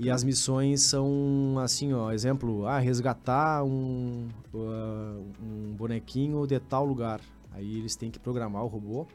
E 0.00 0.10
as 0.10 0.24
missões 0.24 0.82
são 0.82 1.56
assim, 1.62 1.92
ó, 1.92 2.10
exemplo, 2.10 2.66
ah, 2.66 2.78
resgatar 2.78 3.62
um, 3.64 4.28
uh, 4.54 5.24
um 5.42 5.74
bonequinho 5.76 6.46
de 6.46 6.58
tal 6.58 6.86
lugar. 6.86 7.20
Aí 7.52 7.78
eles 7.78 7.94
têm 7.94 8.10
que 8.10 8.18
programar 8.18 8.64
o 8.64 8.66
robô 8.66 9.06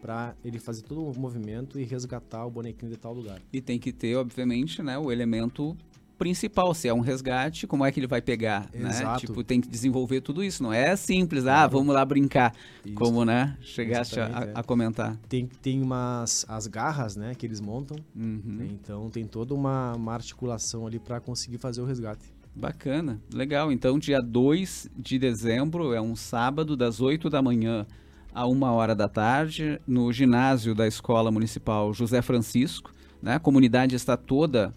para 0.00 0.34
ele 0.42 0.58
fazer 0.58 0.82
todo 0.82 1.04
o 1.04 1.18
movimento 1.18 1.78
e 1.78 1.84
resgatar 1.84 2.46
o 2.46 2.50
bonequinho 2.50 2.90
de 2.90 2.98
tal 2.98 3.12
lugar. 3.12 3.40
E 3.52 3.60
tem 3.60 3.78
que 3.78 3.92
ter, 3.92 4.16
obviamente, 4.16 4.82
né, 4.82 4.98
o 4.98 5.12
elemento 5.12 5.76
principal, 6.18 6.72
se 6.74 6.88
é 6.88 6.94
um 6.94 7.00
resgate, 7.00 7.66
como 7.66 7.84
é 7.84 7.92
que 7.92 8.00
ele 8.00 8.06
vai 8.06 8.22
pegar, 8.22 8.68
né? 8.72 8.88
Exato. 8.88 9.04
né? 9.04 9.18
Tipo, 9.18 9.44
tem 9.44 9.60
que 9.60 9.68
desenvolver 9.68 10.20
tudo 10.20 10.42
isso, 10.42 10.62
não 10.62 10.72
é 10.72 10.94
simples, 10.96 11.46
ah, 11.46 11.66
vamos 11.66 11.94
lá 11.94 12.04
brincar, 12.04 12.54
isso. 12.84 12.94
como, 12.94 13.24
né, 13.24 13.56
chegaste 13.60 14.20
a, 14.20 14.50
a, 14.54 14.62
comentar. 14.62 15.16
Tem, 15.28 15.46
tem 15.60 15.82
umas, 15.82 16.46
as 16.48 16.66
garras, 16.66 17.16
né, 17.16 17.34
que 17.34 17.44
eles 17.44 17.60
montam, 17.60 17.96
uhum. 18.14 18.40
né? 18.44 18.68
então 18.70 19.10
tem 19.10 19.24
toda 19.24 19.54
uma, 19.54 19.94
uma 19.94 20.14
articulação 20.14 20.86
ali 20.86 20.98
para 20.98 21.20
conseguir 21.20 21.58
fazer 21.58 21.80
o 21.80 21.84
resgate. 21.84 22.32
Bacana, 22.54 23.20
legal, 23.32 23.72
então 23.72 23.98
dia 23.98 24.22
2 24.22 24.88
de 24.96 25.18
dezembro, 25.18 25.92
é 25.92 26.00
um 26.00 26.14
sábado, 26.14 26.76
das 26.76 27.00
8 27.00 27.28
da 27.28 27.42
manhã 27.42 27.84
a 28.32 28.46
uma 28.46 28.72
hora 28.72 28.94
da 28.94 29.08
tarde, 29.08 29.80
no 29.86 30.12
ginásio 30.12 30.74
da 30.74 30.86
Escola 30.86 31.30
Municipal 31.30 31.94
José 31.94 32.20
Francisco, 32.20 32.92
né? 33.22 33.36
A 33.36 33.40
comunidade 33.40 33.94
está 33.94 34.16
toda 34.16 34.74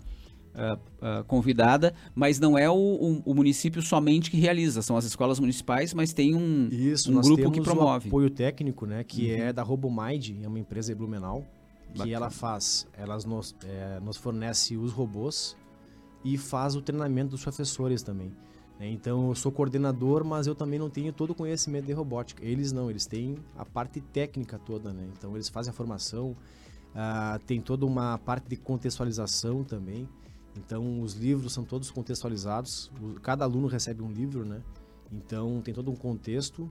uh, 0.58 0.74
uh, 0.76 1.24
convidada, 1.26 1.94
mas 2.16 2.40
não 2.40 2.58
é 2.58 2.70
o, 2.70 2.74
o, 2.74 3.22
o, 3.26 3.34
município 3.34 3.82
somente 3.82 4.32
que 4.32 4.38
realiza, 4.38 4.82
são 4.82 4.98
as 4.98 5.06
escolas 5.06 5.40
municipais, 5.40 5.94
mas 5.94 6.12
tem 6.14 6.36
um, 6.36 6.68
Isso, 6.72 7.12
um 7.12 7.22
grupo 7.22 7.52
que 7.52 7.62
promove. 7.62 8.08
O 8.08 8.10
apoio 8.10 8.30
técnico, 8.30 8.86
né, 8.86 9.04
que 9.04 9.32
uhum. 9.32 9.42
é 9.42 9.54
da 9.54 9.64
RoboMind, 9.64 10.36
é 10.44 10.48
uma 10.48 10.60
empresa 10.60 10.92
de 10.94 10.96
Blumenau, 10.96 11.46
que 11.94 12.00
Bacana. 12.00 12.16
ela 12.16 12.30
faz, 12.30 12.88
ela 12.98 13.18
nos, 13.26 13.56
é, 13.64 14.00
nos 14.00 14.18
fornece 14.18 14.76
os 14.76 14.92
robôs 14.92 15.56
e 16.24 16.38
faz 16.38 16.76
o 16.76 16.82
treinamento 16.82 17.32
dos 17.32 17.44
professores 17.44 18.02
também. 18.02 18.32
Né? 18.80 18.90
Então 18.90 19.30
eu 19.30 19.36
sou 19.36 19.52
coordenador, 19.52 20.24
mas 20.24 20.48
eu 20.48 20.56
também 20.56 20.80
não 20.80 20.90
tenho 20.90 21.12
todo 21.14 21.32
o 21.32 21.36
conhecimento 21.36 21.86
de 21.86 21.94
robótica. 21.94 22.44
Eles 22.44 22.72
não, 22.72 22.90
eles 22.90 23.06
têm 23.06 23.38
a 23.58 23.66
parte 23.66 24.02
técnica 24.02 24.60
toda, 24.60 24.94
né? 24.94 25.08
Então 25.18 25.34
eles 25.36 25.50
fazem 25.50 25.72
a 25.72 25.74
formação, 25.74 26.32
uh, 26.94 27.40
tem 27.46 27.62
toda 27.62 27.86
uma 27.86 28.18
parte 28.18 28.48
de 28.48 28.56
contextualização 28.56 29.64
também. 29.64 30.08
Então, 30.58 31.02
os 31.02 31.14
livros 31.14 31.54
são 31.54 31.64
todos 31.64 31.92
contextualizados. 31.92 32.92
Cada 33.22 33.46
aluno 33.46 33.68
recebe 33.68 34.02
um 34.02 34.12
livro, 34.12 34.46
né? 34.46 34.62
Então, 35.12 35.62
tem 35.62 35.74
todo 35.74 35.92
um 35.92 35.96
contexto. 35.96 36.70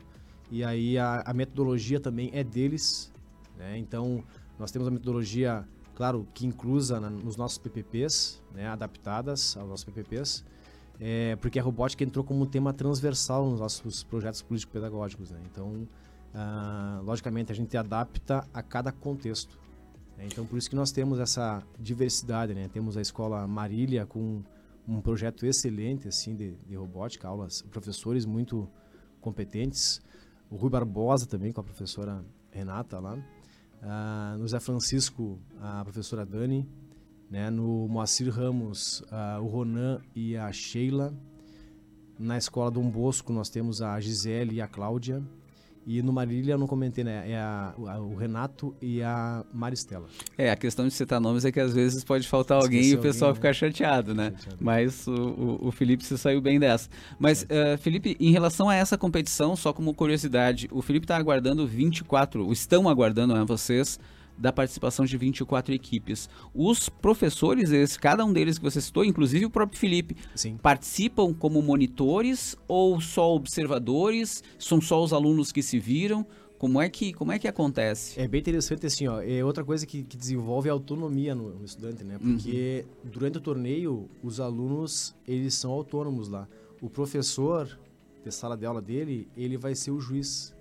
E 0.50 0.64
aí, 0.64 0.98
a, 0.98 1.22
a 1.26 1.32
metodologia 1.32 2.00
também 2.00 2.30
é 2.32 2.42
deles. 2.42 3.12
Né? 3.56 3.78
Então, 3.78 4.22
nós 4.58 4.70
temos 4.70 4.86
a 4.88 4.90
metodologia, 4.90 5.66
claro, 5.94 6.26
que 6.34 6.46
inclusa 6.46 7.00
na, 7.00 7.08
nos 7.08 7.36
nossos 7.36 7.58
PPPs, 7.58 8.42
né? 8.54 8.66
adaptadas 8.68 9.56
aos 9.56 9.68
nossos 9.68 9.84
PPPs. 9.84 10.44
É, 10.98 11.36
porque 11.36 11.58
a 11.58 11.62
robótica 11.62 12.02
entrou 12.02 12.24
como 12.24 12.42
um 12.42 12.46
tema 12.46 12.72
transversal 12.72 13.48
nos 13.50 13.60
nossos 13.60 14.02
projetos 14.02 14.42
político-pedagógicos. 14.42 15.30
Né? 15.30 15.40
Então, 15.50 15.86
ah, 16.34 17.00
logicamente, 17.04 17.52
a 17.52 17.54
gente 17.54 17.76
adapta 17.76 18.46
a 18.52 18.62
cada 18.62 18.92
contexto. 18.92 19.58
Né? 20.16 20.26
Então, 20.26 20.46
por 20.46 20.58
isso 20.58 20.68
que 20.68 20.76
nós 20.76 20.90
temos 20.90 21.18
essa 21.18 21.62
diversidade, 21.78 22.54
né? 22.54 22.68
Temos 22.72 22.96
a 22.96 23.02
escola 23.02 23.46
Marília 23.46 24.06
com 24.06 24.42
um 24.88 25.00
projeto 25.00 25.44
excelente 25.44 26.08
assim 26.08 26.34
de, 26.34 26.52
de 26.66 26.76
robótica, 26.76 27.26
aulas, 27.26 27.62
professores 27.62 28.24
muito 28.24 28.68
competentes. 29.20 30.00
O 30.50 30.56
Rui 30.56 30.70
Barbosa 30.70 31.26
também 31.26 31.52
com 31.52 31.60
a 31.60 31.64
professora 31.64 32.24
Renata 32.50 32.98
lá. 32.98 33.14
Uh, 33.14 34.38
no 34.38 34.48
Zé 34.48 34.60
Francisco, 34.60 35.38
a 35.60 35.82
professora 35.82 36.24
Dani. 36.24 36.68
Né? 37.28 37.50
No 37.50 37.88
Moacir 37.88 38.30
Ramos, 38.30 39.00
uh, 39.00 39.42
o 39.42 39.46
Ronan 39.46 40.00
e 40.14 40.36
a 40.36 40.50
Sheila. 40.52 41.12
Na 42.18 42.38
escola 42.38 42.70
Dom 42.70 42.88
Bosco, 42.88 43.32
nós 43.32 43.50
temos 43.50 43.82
a 43.82 44.00
Gisele 44.00 44.56
e 44.56 44.60
a 44.60 44.68
Cláudia. 44.68 45.22
E 45.86 46.02
no 46.02 46.12
Marília 46.12 46.54
eu 46.54 46.58
não 46.58 46.66
comentei, 46.66 47.04
né? 47.04 47.30
É 47.30 47.38
a, 47.38 47.72
a, 47.76 48.00
o 48.00 48.16
Renato 48.16 48.74
e 48.82 49.00
a 49.02 49.44
Maristela. 49.54 50.08
É, 50.36 50.50
a 50.50 50.56
questão 50.56 50.88
de 50.88 50.92
citar 50.92 51.20
nomes 51.20 51.44
é 51.44 51.52
que 51.52 51.60
às 51.60 51.72
vezes 51.72 52.02
pode 52.02 52.26
faltar 52.26 52.60
alguém 52.60 52.80
Esqueci 52.80 52.96
e 52.96 52.98
o 52.98 53.02
pessoal 53.02 53.28
alguém, 53.30 53.42
né? 53.44 53.52
ficar 53.52 53.66
chateado, 53.66 54.12
né? 54.12 54.32
Chateado. 54.36 54.56
Mas 54.58 55.06
o, 55.06 55.12
o, 55.12 55.68
o, 55.68 55.70
Felipe 55.70 56.04
se 56.04 56.18
saiu 56.18 56.40
bem 56.40 56.58
dessa. 56.58 56.88
Mas, 57.20 57.44
uh, 57.44 57.78
Felipe, 57.78 58.16
em 58.18 58.32
relação 58.32 58.68
a 58.68 58.74
essa 58.74 58.98
competição, 58.98 59.54
só 59.54 59.72
como 59.72 59.94
curiosidade, 59.94 60.68
o 60.72 60.82
Felipe 60.82 61.04
está 61.04 61.16
aguardando 61.16 61.64
24, 61.64 62.52
estão 62.52 62.88
aguardando 62.88 63.34
né, 63.34 63.44
vocês 63.46 64.00
da 64.38 64.52
participação 64.52 65.04
de 65.04 65.16
24 65.16 65.74
equipes. 65.74 66.28
Os 66.54 66.88
professores, 66.88 67.70
eles, 67.70 67.96
cada 67.96 68.24
um 68.24 68.32
deles 68.32 68.58
que 68.58 68.64
você 68.64 68.80
citou, 68.80 69.04
inclusive 69.04 69.46
o 69.46 69.50
próprio 69.50 69.78
Felipe, 69.78 70.16
Sim. 70.34 70.56
participam 70.56 71.32
como 71.32 71.62
monitores 71.62 72.56
ou 72.68 73.00
só 73.00 73.34
observadores? 73.34 74.42
São 74.58 74.80
só 74.80 75.02
os 75.02 75.12
alunos 75.12 75.52
que 75.52 75.62
se 75.62 75.78
viram? 75.78 76.26
Como 76.58 76.80
é 76.80 76.88
que, 76.88 77.12
como 77.12 77.32
é 77.32 77.38
que 77.38 77.46
acontece? 77.46 78.18
É 78.18 78.26
bem 78.26 78.40
interessante 78.40 78.86
assim, 78.86 79.06
ó. 79.06 79.20
É 79.20 79.44
outra 79.44 79.62
coisa 79.62 79.84
que, 79.84 80.02
que 80.02 80.16
desenvolve 80.16 80.70
a 80.70 80.72
autonomia 80.72 81.34
no, 81.34 81.50
no 81.50 81.64
estudante, 81.64 82.02
né? 82.02 82.18
Porque 82.18 82.86
uhum. 83.04 83.10
durante 83.10 83.36
o 83.36 83.40
torneio, 83.40 84.08
os 84.22 84.40
alunos, 84.40 85.14
eles 85.28 85.52
são 85.54 85.70
autônomos 85.70 86.28
lá. 86.28 86.48
O 86.80 86.88
professor 86.88 87.78
de 88.24 88.32
sala 88.32 88.56
de 88.56 88.64
aula 88.64 88.80
dele, 88.80 89.28
ele 89.36 89.58
vai 89.58 89.74
ser 89.74 89.90
o 89.90 90.00
juiz. 90.00 90.54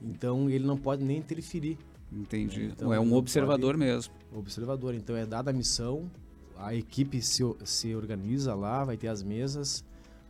Então, 0.00 0.48
ele 0.48 0.64
não 0.64 0.78
pode 0.78 1.04
nem 1.04 1.18
interferir 1.18 1.78
Entendi. 2.14 2.64
Então, 2.66 2.92
é 2.92 3.00
um 3.00 3.14
observador 3.14 3.76
mesmo. 3.76 4.12
Observador. 4.32 4.94
Então 4.94 5.16
é 5.16 5.24
dada 5.24 5.50
a 5.50 5.54
missão, 5.54 6.10
a 6.56 6.74
equipe 6.74 7.22
se, 7.22 7.42
se 7.64 7.94
organiza 7.94 8.54
lá, 8.54 8.84
vai 8.84 8.96
ter 8.96 9.08
as 9.08 9.22
mesas, 9.22 9.84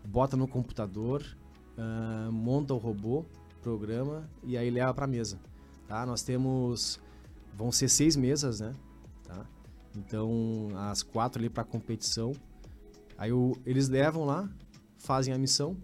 bota 0.05 0.37
no 0.37 0.47
computador, 0.47 1.25
uh, 1.77 2.31
monta 2.33 2.73
o 2.73 2.79
robô, 2.79 3.25
programa 3.62 4.29
e 4.42 4.57
aí 4.57 4.71
leva 4.71 4.95
para 4.95 5.05
a 5.05 5.09
mesa. 5.09 5.38
Tá? 5.87 6.07
Nós 6.07 6.23
temos, 6.23 7.01
vão 7.57 7.73
ser 7.73 7.88
seis 7.88 8.16
mesas, 8.16 8.61
né? 8.61 8.75
Tá? 9.25 9.47
Então 9.97 10.68
as 10.77 11.03
quatro 11.03 11.40
ali 11.40 11.49
para 11.49 11.64
competição. 11.64 12.33
Aí 13.18 13.33
o, 13.33 13.57
eles 13.66 13.88
levam 13.88 14.25
lá, 14.25 14.49
fazem 14.99 15.35
a 15.35 15.38
missão, 15.38 15.77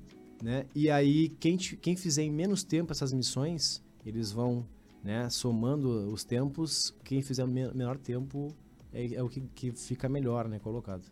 né? 0.43 0.67
E 0.75 0.91
aí 0.91 1.29
quem, 1.41 1.57
quem 1.57 1.97
fizer 1.97 2.23
em 2.23 2.31
menos 2.33 2.63
tempo 2.63 2.93
essas 2.93 3.13
missões, 3.13 3.83
eles 4.05 4.33
vão 4.33 4.65
né? 5.03 5.29
Somando 5.31 6.13
os 6.13 6.25
tempos, 6.25 6.95
quem 7.05 7.23
fizer 7.23 7.47
menor 7.47 7.97
tempo 7.97 8.49
é, 8.93 9.15
é 9.15 9.23
o 9.23 9.29
que, 9.29 9.41
que, 9.55 9.73
fica 9.73 10.09
melhor, 10.09 10.49
né? 10.49 10.59
Colocado. 10.59 11.03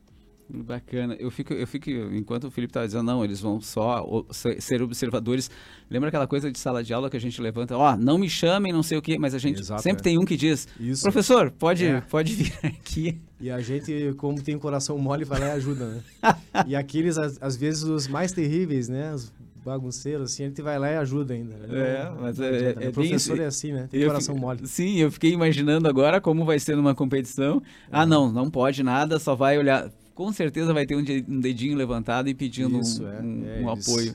Bacana. 0.49 1.17
Eu 1.19 1.29
fico, 1.29 1.53
eu 1.53 1.67
fico, 1.67 1.91
enquanto 1.91 2.45
o 2.45 2.51
Felipe 2.51 2.71
estava 2.71 2.87
dizendo, 2.87 3.03
não, 3.03 3.25
eles 3.25 3.41
vão 3.41 3.61
só 3.61 4.25
ser 4.31 4.81
observadores. 4.81 5.51
Lembra 5.91 6.09
aquela 6.09 6.27
coisa 6.27 6.53
de 6.53 6.59
sala 6.59 6.85
de 6.85 6.95
aula 6.95 7.11
que 7.11 7.17
a 7.17 7.21
gente 7.21 7.41
levanta, 7.41 7.77
ó, 7.77 7.93
oh, 7.93 7.97
não 7.97 8.17
me 8.17 8.31
chamem, 8.31 8.73
não 8.73 8.83
sei 8.83 8.97
o 8.97 9.03
quê, 9.03 9.19
mas 9.19 9.35
a 9.35 9.39
gente 9.39 9.61
Exato, 9.61 9.83
sempre 9.83 10.03
é. 10.03 10.05
tem 10.05 10.19
um 10.19 10.25
que 10.25 10.37
diz, 10.37 10.69
Isso. 10.79 11.03
professor, 11.03 11.51
pode, 11.51 11.85
é. 11.85 12.01
pode 12.01 12.33
vir 12.35 12.53
aqui. 12.63 13.21
E 13.41 13.51
a 13.51 13.61
gente, 13.61 14.15
como 14.17 14.41
tem 14.41 14.57
coração 14.57 14.97
mole, 14.99 15.25
vai 15.25 15.41
lá 15.41 15.47
e 15.49 15.51
ajuda, 15.53 15.87
né? 15.89 16.03
e 16.69 16.77
aqueles, 16.77 17.19
às, 17.19 17.43
às, 17.43 17.57
vezes, 17.57 17.83
os 17.83 18.07
mais 18.07 18.31
terríveis, 18.31 18.89
né? 18.89 19.13
Os 19.13 19.33
bagunceiro, 19.67 20.23
assim, 20.23 20.45
a 20.45 20.47
gente 20.47 20.63
vai 20.63 20.79
lá 20.79 20.93
e 20.93 20.97
ajuda 20.97 21.35
ainda. 21.35 21.57
Né? 21.57 21.67
É, 21.79 22.13
mas 22.21 22.39
é, 22.39 22.47
é, 22.47 22.87
é, 22.87 22.91
professor 22.93 23.41
é 23.41 23.47
assim, 23.47 23.73
né? 23.73 23.89
Tem 23.91 24.07
coração 24.07 24.35
fico, 24.37 24.47
mole. 24.47 24.67
Sim, 24.67 24.99
eu 24.99 25.11
fiquei 25.11 25.33
imaginando 25.33 25.89
agora 25.89 26.21
como 26.21 26.45
vai 26.45 26.59
ser 26.61 26.77
numa 26.77 26.95
competição. 26.95 27.61
Ah, 27.91 28.07
não, 28.07 28.31
não 28.31 28.49
pode 28.49 28.85
nada, 28.85 29.19
só 29.19 29.35
vai 29.35 29.59
olhar. 29.59 29.91
Com 30.15 30.33
certeza 30.33 30.73
vai 30.73 30.87
ter 30.87 30.97
um, 30.97 31.03
dedinho 31.41 31.77
levantado 31.77 32.29
e 32.29 32.35
pedindo 32.35 32.79
Isso, 32.79 33.03
um, 33.03 33.09
é, 33.09 33.21
um, 33.21 33.45
é, 33.45 33.61
um 33.61 33.71
apoio. 33.71 34.15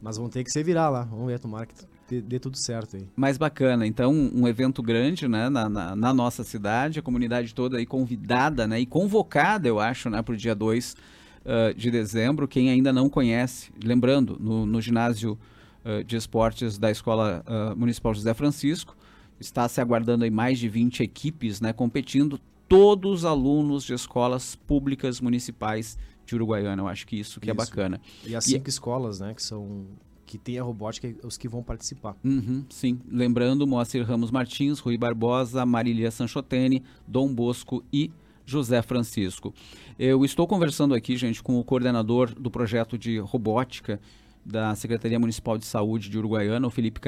Mas 0.00 0.16
vão 0.16 0.30
ter 0.30 0.42
que 0.42 0.50
se 0.50 0.62
virar 0.62 0.88
lá. 0.88 1.02
Vamos 1.02 1.26
ver, 1.26 1.38
tomara 1.38 1.66
que 1.66 1.74
dê, 2.08 2.22
dê 2.22 2.38
tudo 2.40 2.56
certo 2.56 2.96
aí. 2.96 3.06
Mais 3.14 3.36
bacana. 3.36 3.86
Então, 3.86 4.10
um 4.12 4.48
evento 4.48 4.82
grande, 4.82 5.28
né, 5.28 5.50
na, 5.50 5.68
na, 5.68 5.94
na, 5.94 6.14
nossa 6.14 6.42
cidade, 6.42 6.98
a 6.98 7.02
comunidade 7.02 7.54
toda 7.54 7.76
aí 7.76 7.84
convidada, 7.84 8.66
né, 8.66 8.80
e 8.80 8.86
convocada, 8.86 9.68
eu 9.68 9.78
acho, 9.78 10.08
né, 10.08 10.22
para 10.22 10.32
o 10.32 10.36
dia 10.36 10.54
2 10.54 10.96
uh, 11.44 11.74
de 11.74 11.90
dezembro. 11.90 12.48
Quem 12.48 12.70
ainda 12.70 12.92
não 12.92 13.08
conhece, 13.08 13.70
lembrando, 13.82 14.36
no, 14.40 14.66
no 14.66 14.80
ginásio 14.80 15.38
uh, 15.84 16.04
de 16.04 16.16
esportes 16.16 16.78
da 16.78 16.90
Escola 16.90 17.44
uh, 17.46 17.76
Municipal 17.76 18.14
José 18.14 18.34
Francisco, 18.34 18.96
está 19.38 19.68
se 19.68 19.80
aguardando 19.80 20.24
aí 20.24 20.30
mais 20.30 20.58
de 20.58 20.68
20 20.68 21.02
equipes 21.02 21.60
né, 21.60 21.72
competindo, 21.72 22.38
todos 22.68 23.24
alunos 23.24 23.84
de 23.84 23.94
escolas 23.94 24.54
públicas 24.54 25.20
municipais 25.20 25.98
de 26.24 26.34
Uruguaiana. 26.34 26.82
Eu 26.82 26.88
acho 26.88 27.06
que 27.06 27.18
isso 27.18 27.40
que 27.40 27.50
é 27.50 27.52
isso. 27.52 27.62
é 27.62 27.66
bacana. 27.66 28.00
E 28.24 28.36
as 28.36 28.44
cinco 28.44 28.68
e... 28.68 28.70
escolas, 28.70 29.20
né, 29.20 29.34
que 29.34 29.42
são 29.42 29.86
que 30.30 30.38
tem 30.38 30.60
a 30.60 30.62
robótica, 30.62 31.12
os 31.24 31.36
que 31.36 31.48
vão 31.48 31.60
participar. 31.60 32.16
Uhum, 32.22 32.64
sim, 32.70 33.00
lembrando 33.10 33.66
Moacir 33.66 34.06
Ramos 34.06 34.30
Martins, 34.30 34.78
Rui 34.78 34.96
Barbosa, 34.96 35.66
Marilia 35.66 36.08
Sanchotene, 36.08 36.84
Dom 37.04 37.34
Bosco 37.34 37.82
e 37.92 38.12
José 38.50 38.82
Francisco. 38.82 39.54
Eu 39.98 40.24
estou 40.24 40.46
conversando 40.46 40.94
aqui, 40.94 41.16
gente, 41.16 41.42
com 41.42 41.58
o 41.58 41.64
coordenador 41.64 42.34
do 42.34 42.50
projeto 42.50 42.98
de 42.98 43.18
robótica 43.18 44.00
da 44.44 44.74
Secretaria 44.74 45.18
Municipal 45.18 45.56
de 45.56 45.64
Saúde 45.64 46.08
de 46.08 46.18
Uruguaiana, 46.18 46.66
o 46.66 46.70
Felipe 46.70 47.00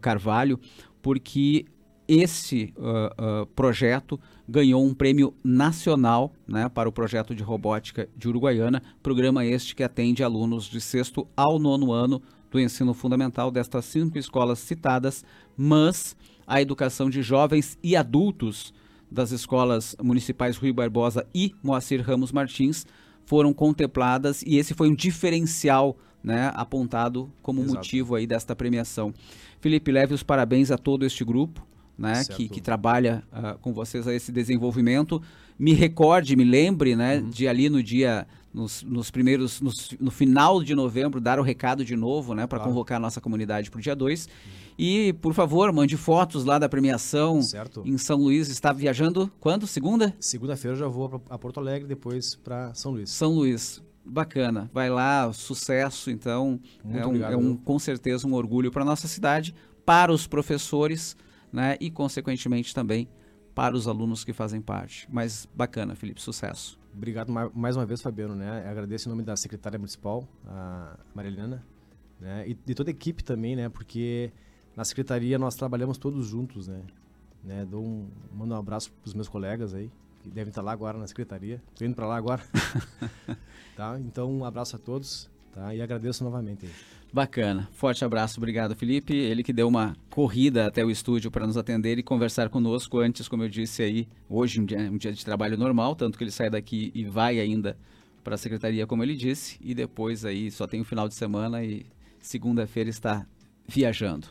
Carvalho, 0.00 0.58
porque 1.00 1.64
esse 2.06 2.74
uh, 2.76 3.42
uh, 3.42 3.46
projeto 3.46 4.18
ganhou 4.48 4.84
um 4.84 4.92
prêmio 4.92 5.32
nacional 5.44 6.32
né, 6.46 6.68
para 6.68 6.88
o 6.88 6.92
projeto 6.92 7.36
de 7.36 7.42
robótica 7.44 8.08
de 8.16 8.28
Uruguaiana, 8.28 8.82
programa 9.00 9.46
este 9.46 9.76
que 9.76 9.84
atende 9.84 10.24
alunos 10.24 10.64
de 10.64 10.80
sexto 10.80 11.26
ao 11.36 11.60
nono 11.60 11.92
ano 11.92 12.20
do 12.50 12.58
ensino 12.58 12.92
fundamental 12.92 13.48
destas 13.48 13.84
cinco 13.84 14.18
escolas 14.18 14.58
citadas, 14.58 15.24
mas 15.56 16.16
a 16.44 16.60
educação 16.60 17.08
de 17.08 17.22
jovens 17.22 17.78
e 17.80 17.94
adultos 17.94 18.74
das 19.10 19.32
escolas 19.32 19.96
municipais 20.02 20.56
Rui 20.56 20.72
Barbosa 20.72 21.26
e 21.34 21.54
Moacir 21.62 22.02
Ramos 22.02 22.32
Martins 22.32 22.86
foram 23.24 23.52
contempladas 23.52 24.42
e 24.42 24.56
esse 24.56 24.74
foi 24.74 24.88
um 24.88 24.94
diferencial 24.94 25.96
né, 26.22 26.50
apontado 26.54 27.30
como 27.42 27.60
Exato. 27.62 27.76
motivo 27.76 28.14
aí 28.14 28.26
desta 28.26 28.54
premiação. 28.54 29.12
Felipe, 29.60 29.90
leve 29.90 30.14
os 30.14 30.22
parabéns 30.22 30.70
a 30.70 30.78
todo 30.78 31.04
este 31.04 31.24
grupo 31.24 31.66
né, 31.96 32.24
que, 32.24 32.48
que, 32.48 32.60
trabalha 32.60 33.22
uh, 33.30 33.58
com 33.58 33.74
vocês 33.74 34.08
a 34.08 34.14
esse 34.14 34.32
desenvolvimento. 34.32 35.20
Me 35.58 35.74
recorde, 35.74 36.34
me 36.34 36.44
lembre 36.44 36.96
né, 36.96 37.18
uhum. 37.18 37.28
de 37.28 37.46
ali 37.46 37.68
no 37.68 37.82
dia 37.82 38.26
nos, 38.52 38.82
nos 38.82 39.10
primeiros, 39.10 39.60
nos, 39.60 39.92
no 40.00 40.10
final 40.10 40.62
de 40.62 40.74
novembro, 40.74 41.20
dar 41.20 41.38
o 41.38 41.42
recado 41.42 41.84
de 41.84 41.96
novo, 41.96 42.34
né, 42.34 42.46
para 42.46 42.58
claro. 42.58 42.72
convocar 42.72 42.96
a 42.96 43.00
nossa 43.00 43.20
comunidade 43.20 43.70
para 43.70 43.78
o 43.78 43.80
dia 43.80 43.94
2. 43.94 44.28
E, 44.78 45.12
por 45.14 45.34
favor, 45.34 45.72
mande 45.72 45.96
fotos 45.96 46.44
lá 46.44 46.58
da 46.58 46.68
premiação 46.68 47.42
certo. 47.42 47.82
em 47.84 47.96
São 47.98 48.18
Luís. 48.18 48.48
Está 48.48 48.72
viajando 48.72 49.30
quando? 49.38 49.66
Segunda? 49.66 50.14
Segunda-feira 50.18 50.74
eu 50.74 50.80
já 50.80 50.88
vou 50.88 51.22
a 51.28 51.38
Porto 51.38 51.60
Alegre, 51.60 51.86
depois 51.86 52.34
para 52.34 52.72
São 52.74 52.92
Luís. 52.92 53.10
São 53.10 53.32
Luís. 53.32 53.82
Bacana, 54.02 54.70
vai 54.72 54.88
lá, 54.88 55.30
sucesso. 55.32 56.10
Então, 56.10 56.58
Muito 56.82 56.98
é, 56.98 57.04
um, 57.04 57.08
obrigado, 57.08 57.32
é 57.32 57.36
um, 57.36 57.54
com 57.54 57.78
certeza 57.78 58.26
um 58.26 58.32
orgulho 58.32 58.70
para 58.70 58.84
nossa 58.84 59.06
cidade, 59.06 59.54
para 59.84 60.10
os 60.10 60.26
professores, 60.26 61.14
né, 61.52 61.76
e 61.78 61.90
consequentemente 61.90 62.74
também 62.74 63.06
para 63.54 63.76
os 63.76 63.86
alunos 63.86 64.24
que 64.24 64.32
fazem 64.32 64.60
parte. 64.60 65.06
Mas 65.10 65.46
bacana, 65.54 65.94
Felipe, 65.94 66.22
sucesso. 66.22 66.79
Obrigado 66.94 67.32
mais 67.54 67.76
uma 67.76 67.86
vez, 67.86 68.00
Fabiano. 68.00 68.34
Né? 68.34 68.68
agradeço 68.68 69.08
em 69.08 69.10
nome 69.10 69.22
da 69.22 69.36
secretária 69.36 69.78
municipal, 69.78 70.26
a 70.46 70.98
Marilena, 71.14 71.64
né? 72.20 72.48
e 72.48 72.54
de 72.54 72.74
toda 72.74 72.90
a 72.90 72.92
equipe 72.92 73.22
também, 73.22 73.56
né? 73.56 73.68
porque 73.68 74.32
na 74.76 74.84
secretaria 74.84 75.38
nós 75.38 75.54
trabalhamos 75.54 75.98
todos 75.98 76.26
juntos. 76.26 76.68
Né? 76.68 76.82
né? 77.44 77.64
Dou 77.64 77.82
um, 77.82 78.08
mando 78.32 78.54
um 78.54 78.58
abraço 78.58 78.92
para 78.92 79.08
os 79.08 79.14
meus 79.14 79.28
colegas 79.28 79.74
aí, 79.74 79.90
que 80.22 80.30
devem 80.30 80.50
estar 80.50 80.62
lá 80.62 80.72
agora 80.72 80.98
na 80.98 81.06
secretaria. 81.06 81.62
Estou 81.72 81.86
indo 81.86 81.94
para 81.94 82.06
lá 82.06 82.16
agora. 82.16 82.42
tá? 83.76 83.98
Então, 84.00 84.30
um 84.30 84.44
abraço 84.44 84.76
a 84.76 84.78
todos 84.78 85.30
tá? 85.54 85.74
e 85.74 85.80
agradeço 85.80 86.24
novamente. 86.24 86.68
Bacana. 87.12 87.68
Forte 87.72 88.04
abraço. 88.04 88.38
Obrigado, 88.38 88.76
Felipe. 88.76 89.14
Ele 89.16 89.42
que 89.42 89.52
deu 89.52 89.66
uma 89.66 89.96
corrida 90.08 90.66
até 90.66 90.84
o 90.84 90.90
estúdio 90.90 91.30
para 91.30 91.46
nos 91.46 91.56
atender 91.56 91.98
e 91.98 92.02
conversar 92.02 92.48
conosco 92.48 93.00
antes, 93.00 93.26
como 93.26 93.42
eu 93.42 93.48
disse 93.48 93.82
aí, 93.82 94.08
hoje 94.28 94.60
um 94.60 94.64
dia, 94.64 94.78
um 94.78 94.96
dia 94.96 95.12
de 95.12 95.24
trabalho 95.24 95.58
normal, 95.58 95.96
tanto 95.96 96.16
que 96.16 96.22
ele 96.22 96.30
sai 96.30 96.48
daqui 96.48 96.92
e 96.94 97.04
vai 97.04 97.40
ainda 97.40 97.76
para 98.22 98.34
a 98.34 98.38
secretaria, 98.38 98.86
como 98.86 99.02
ele 99.02 99.16
disse, 99.16 99.58
e 99.60 99.74
depois 99.74 100.24
aí 100.24 100.50
só 100.50 100.66
tem 100.66 100.80
o 100.80 100.84
final 100.84 101.08
de 101.08 101.14
semana 101.14 101.64
e 101.64 101.84
segunda-feira 102.20 102.90
está 102.90 103.26
viajando. 103.66 104.28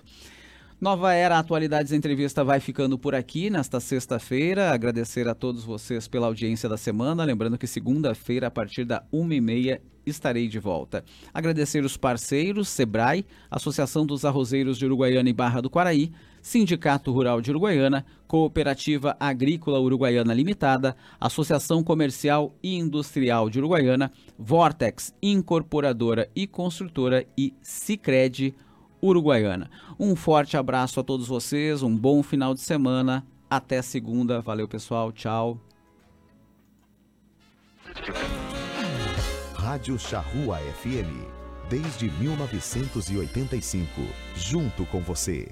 Nova 0.80 1.14
Era 1.14 1.38
Atualidades 1.38 1.92
Entrevista 1.92 2.42
vai 2.42 2.62
ficando 2.62 2.98
por 2.98 3.14
aqui 3.14 3.50
nesta 3.50 3.82
sexta-feira. 3.82 4.72
Agradecer 4.72 5.28
a 5.28 5.36
todos 5.36 5.66
vocês 5.66 6.08
pela 6.08 6.28
audiência 6.28 6.70
da 6.70 6.78
semana. 6.78 7.26
Lembrando 7.26 7.58
que 7.58 7.68
segunda-feira, 7.68 8.48
a 8.48 8.52
partir 8.52 8.86
da 8.86 9.04
uma 9.12 9.36
e 9.36 9.42
meia, 9.42 9.82
estarei 10.10 10.48
de 10.48 10.60
volta. 10.60 11.04
Agradecer 11.34 11.84
os 11.84 11.98
parceiros, 11.98 12.67
Sebrae, 12.67 13.26
Associação 13.50 14.06
dos 14.06 14.26
Arrozeiros 14.26 14.78
de 14.78 14.86
Uruguaiana 14.86 15.30
e 15.30 15.34
Barra 15.34 15.62
do 15.62 15.69
Quaraí, 15.69 16.12
Sindicato 16.41 17.12
Rural 17.12 17.41
de 17.41 17.52
Uruguaiana, 17.52 18.06
Cooperativa 18.28 19.15
Agrícola 19.19 19.80
Uruguaiana 19.80 20.34
Limitada, 20.34 20.95
Associação 21.19 21.84
Comercial 21.84 22.56
e 22.63 22.78
Industrial 22.78 23.50
de 23.50 23.60
Uruguaiana, 23.60 24.12
Vortex 24.38 25.13
Incorporadora 25.22 26.30
e 26.36 26.48
Construtora 26.48 27.26
e 27.38 27.54
Sicredi 27.62 28.56
Uruguaiana. 29.02 29.69
Um 30.00 30.15
forte 30.15 30.58
abraço 30.58 31.00
a 31.00 31.04
todos 31.04 31.28
vocês, 31.28 31.84
um 31.84 31.95
bom 31.95 32.22
final 32.24 32.54
de 32.54 32.62
semana. 32.62 33.26
Até 33.50 33.82
segunda. 33.82 34.41
Valeu, 34.41 34.67
pessoal. 34.67 35.12
Tchau. 35.12 35.60
Rádio 39.70 40.00
Charrua 40.00 40.58
FM. 40.82 41.28
Desde 41.70 42.10
1985, 42.10 44.02
junto 44.36 44.84
com 44.88 45.00
você. 45.00 45.48